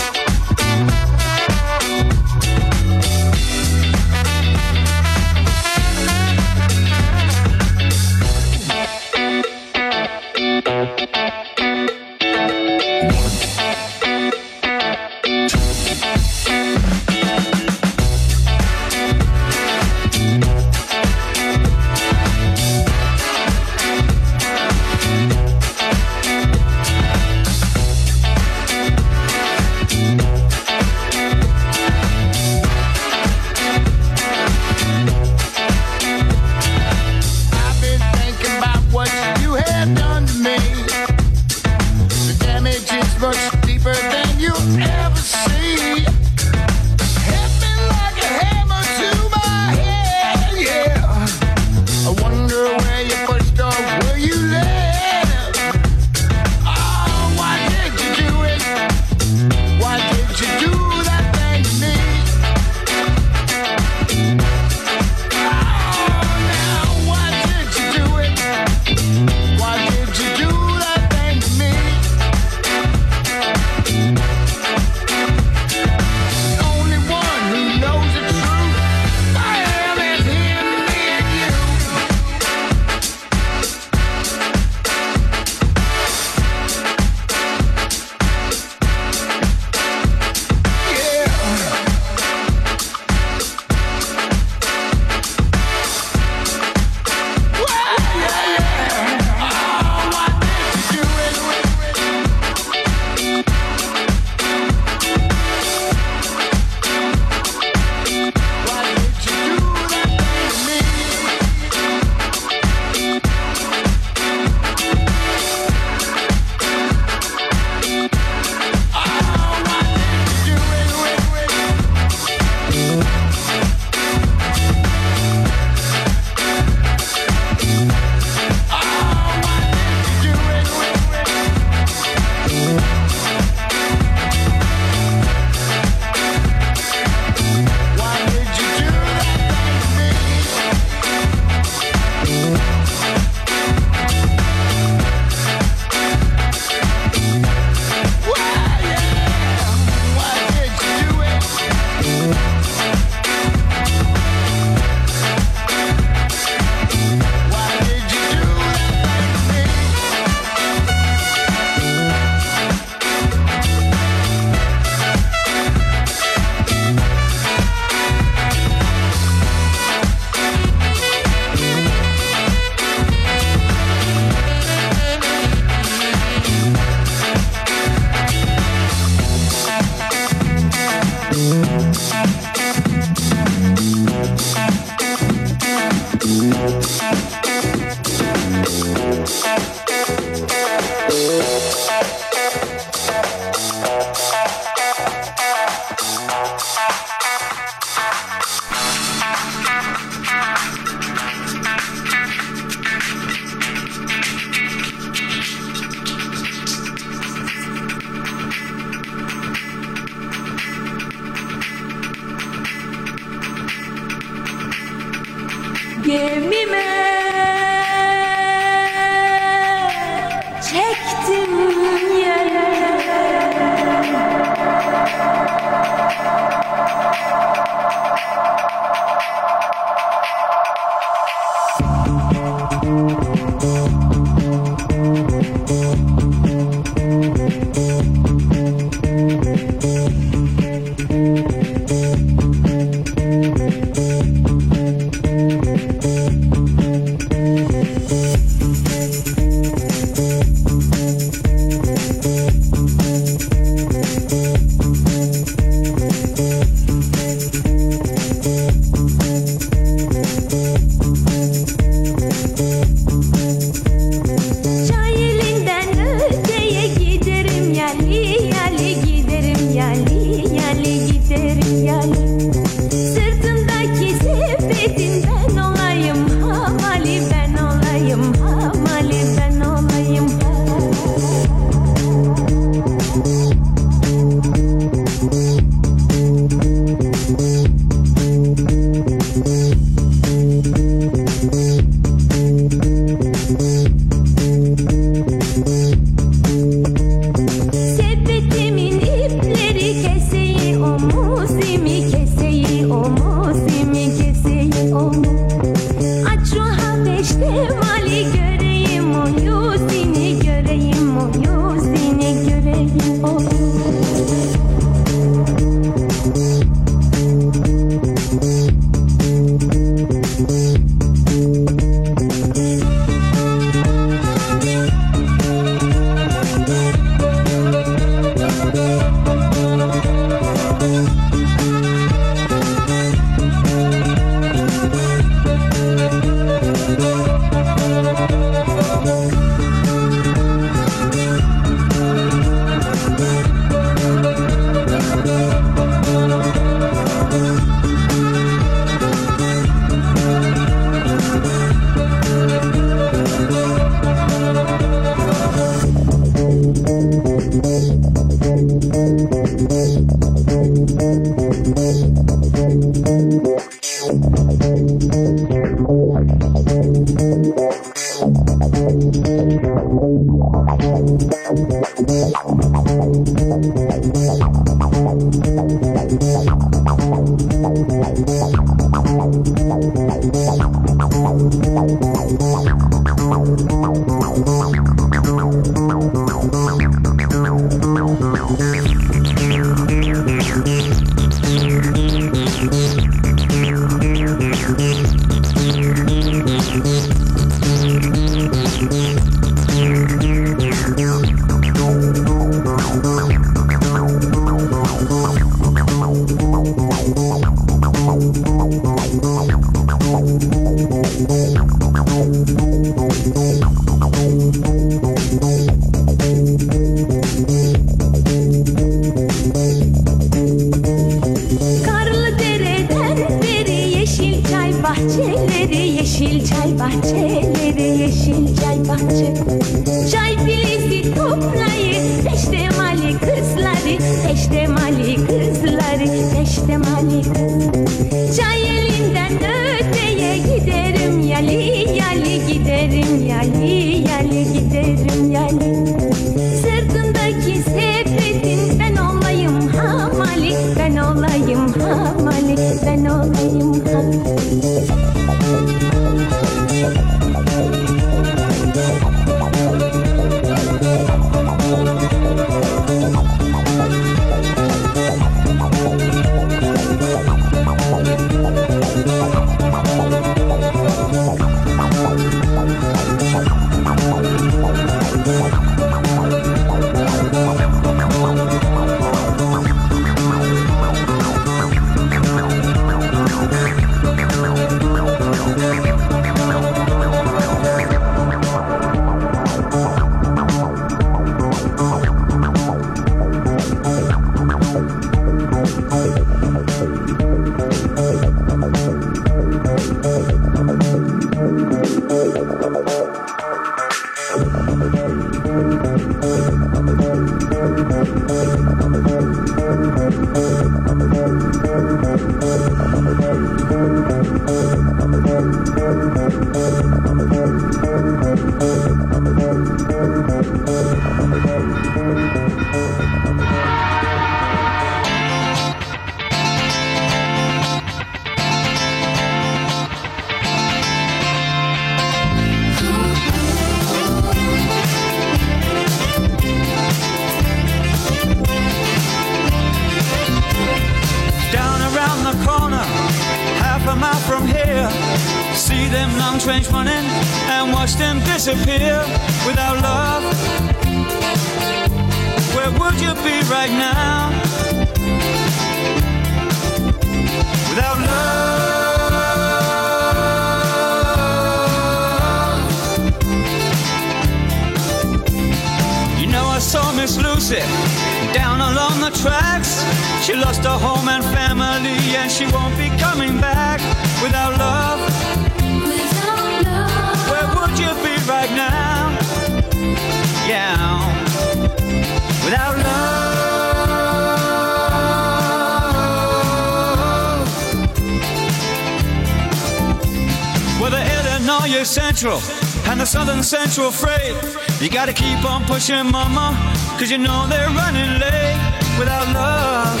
Central 592.26 592.90
and 592.90 593.00
the 593.00 593.04
Southern 593.04 593.42
Central 593.42 593.90
Freight. 593.90 594.34
You 594.80 594.90
gotta 594.90 595.12
keep 595.12 595.44
on 595.44 595.64
pushing, 595.64 596.10
mama, 596.10 596.56
cause 596.98 597.10
you 597.10 597.18
know 597.18 597.46
they're 597.48 597.68
running 597.68 598.18
late 598.18 598.58
without 598.98 599.32
love. 599.32 600.00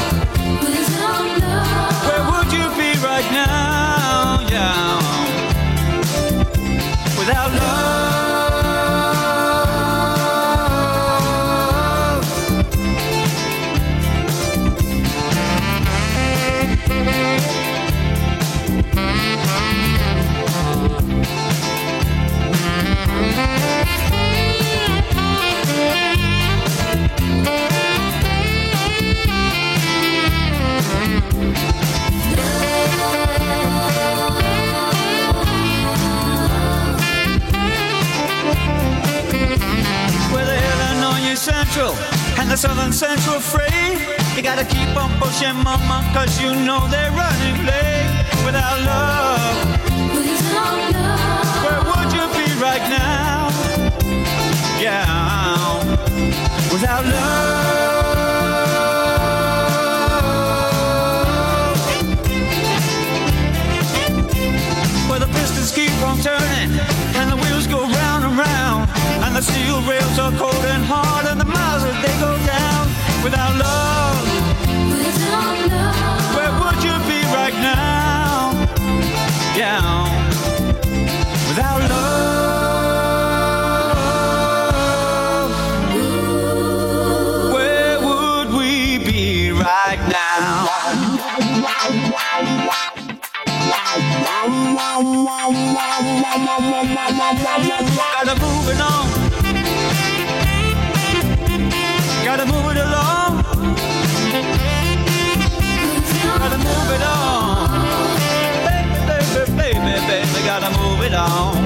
Where 2.06 2.24
would 2.30 2.52
you 2.52 2.68
be 2.76 2.98
right 3.04 3.28
now? 3.32 4.40
Yeah. 4.50 4.98
Without 7.18 7.52
love. 7.52 8.05
Central 41.66 41.94
and 42.38 42.50
the 42.50 42.56
Southern 42.56 42.92
Central 42.92 43.40
Freight. 43.40 43.98
You 44.36 44.42
gotta 44.42 44.64
keep 44.64 44.96
on 44.96 45.10
pushing, 45.18 45.56
mama, 45.64 46.08
cause 46.14 46.40
you 46.40 46.54
know 46.54 46.86
they're 46.88 47.10
running 47.10 47.66
late 47.66 48.06
without 48.44 48.80
love. 48.82 49.40
Where 51.64 51.82
would 51.88 52.12
you 52.12 52.26
be 52.38 52.46
right 52.60 52.84
now? 52.88 53.50
Yeah, 54.78 55.82
without 56.72 57.04
love. 57.04 57.56
Where 65.08 65.18
the 65.18 65.26
pistons 65.26 65.72
keep 65.72 65.90
on 66.02 66.18
turning 66.18 66.78
and 67.16 67.32
the 67.32 67.36
wheels 67.36 67.66
go 67.66 67.80
round 67.80 68.24
and 68.24 68.38
round, 68.38 68.88
and 69.24 69.34
the 69.34 69.42
steel 69.42 69.80
rails 69.82 70.18
are 70.18 70.32
cold 70.32 70.64
and 70.66 70.84
hard, 70.84 71.26
down 73.30 73.58
without 73.58 73.58
love. 73.58 74.26
Where 76.36 76.52
would 76.60 76.84
you 76.84 76.98
be 77.08 77.24
right 77.34 77.54
now? 77.54 78.52
Yeah, 79.56 80.04
without 81.48 81.80
love. 81.90 82.06
Where 87.52 87.98
would 88.00 88.48
we 88.58 88.98
be 88.98 89.50
right 89.52 90.00
now? 90.08 90.66
Gotta 98.12 98.34
move 98.40 98.68
it 98.68 98.80
on. 98.80 99.25
gotta 110.46 110.70
move 110.78 111.02
it 111.02 111.12
on. 111.12 111.56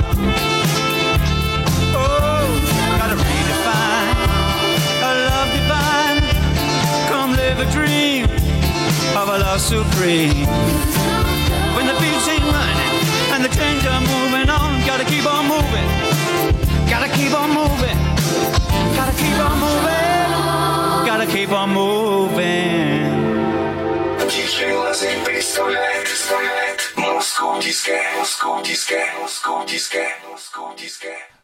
Oh, 1.92 2.48
gotta 2.98 3.16
redefine 3.28 4.08
a 5.04 5.12
love 5.28 5.50
divine. 5.52 6.18
Come 7.12 7.30
live 7.32 7.58
a 7.60 7.68
dream 7.76 8.24
of 9.20 9.28
a 9.28 9.38
love 9.44 9.60
supreme. 9.60 10.48
When 11.76 11.84
the 11.90 11.96
beats 12.00 12.26
ain't 12.32 12.42
running 12.56 12.94
and 13.32 13.44
the 13.44 13.52
chains 13.52 13.84
are 13.84 14.00
moving 14.00 14.48
on, 14.48 14.80
gotta 14.86 15.04
keep 15.04 15.26
on 15.26 15.44
moving. 15.46 15.90
Gotta 16.88 17.10
keep 17.16 17.32
on 17.36 17.50
moving. 17.60 17.98
Gotta 18.96 19.14
keep 19.20 19.38
on 19.48 19.56
moving. 19.60 20.00
Gotta 21.04 21.26
keep 21.26 21.50
on 21.50 21.68
moving. 21.68 22.10
Keep 24.50 24.72
on 24.72 25.68
moving. 25.80 26.09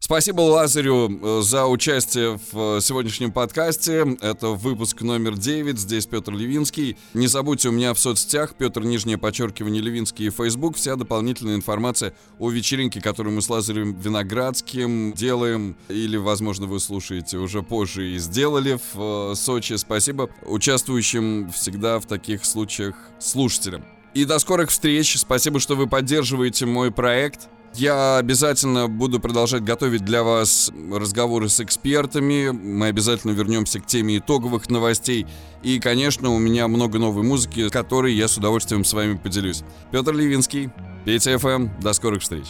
Спасибо 0.06 0.40
Лазарю 0.40 1.10
э, 1.10 1.42
за 1.42 1.66
участие 1.66 2.38
в 2.52 2.78
э, 2.78 2.80
сегодняшнем 2.80 3.32
подкасте. 3.32 4.16
Это 4.22 4.50
выпуск 4.50 5.02
номер 5.02 5.36
9. 5.36 5.78
Здесь 5.78 6.06
Петр 6.06 6.32
Левинский. 6.32 6.96
Не 7.12 7.26
забудьте, 7.26 7.68
у 7.68 7.72
меня 7.72 7.92
в 7.92 7.98
соцсетях 7.98 8.54
Петр, 8.54 8.82
нижнее 8.82 9.18
подчеркивание, 9.18 9.82
Левинский 9.82 10.28
и 10.28 10.30
Facebook. 10.30 10.76
Вся 10.76 10.96
дополнительная 10.96 11.56
информация 11.56 12.14
о 12.38 12.50
вечеринке, 12.50 13.02
которую 13.02 13.34
мы 13.34 13.42
с 13.42 13.50
Лазарем 13.50 13.98
Виноградским 13.98 15.12
делаем. 15.12 15.76
Или, 15.88 16.16
возможно, 16.16 16.66
вы 16.66 16.78
слушаете 16.78 17.38
уже 17.38 17.62
позже 17.62 18.08
и 18.10 18.18
сделали 18.18 18.78
в 18.94 19.32
э, 19.32 19.34
Сочи. 19.34 19.74
Спасибо 19.74 20.30
участвующим 20.46 21.50
всегда 21.50 21.98
в 21.98 22.06
таких 22.06 22.44
случаях 22.44 22.94
слушателям. 23.18 23.84
И 24.16 24.24
до 24.24 24.38
скорых 24.38 24.70
встреч. 24.70 25.18
Спасибо, 25.18 25.60
что 25.60 25.76
вы 25.76 25.86
поддерживаете 25.86 26.64
мой 26.64 26.90
проект. 26.90 27.50
Я 27.74 28.16
обязательно 28.16 28.88
буду 28.88 29.20
продолжать 29.20 29.62
готовить 29.62 30.06
для 30.06 30.22
вас 30.22 30.72
разговоры 30.90 31.50
с 31.50 31.60
экспертами. 31.60 32.48
Мы 32.48 32.86
обязательно 32.86 33.32
вернемся 33.32 33.78
к 33.78 33.84
теме 33.84 34.16
итоговых 34.16 34.70
новостей. 34.70 35.26
И, 35.62 35.78
конечно, 35.80 36.30
у 36.30 36.38
меня 36.38 36.66
много 36.66 36.98
новой 36.98 37.24
музыки, 37.24 37.68
которой 37.68 38.14
я 38.14 38.26
с 38.26 38.38
удовольствием 38.38 38.86
с 38.86 38.94
вами 38.94 39.18
поделюсь. 39.22 39.64
Петр 39.92 40.14
Левинский, 40.14 40.70
Петя 41.04 41.36
ФМ. 41.36 41.68
До 41.82 41.92
скорых 41.92 42.22
встреч. 42.22 42.46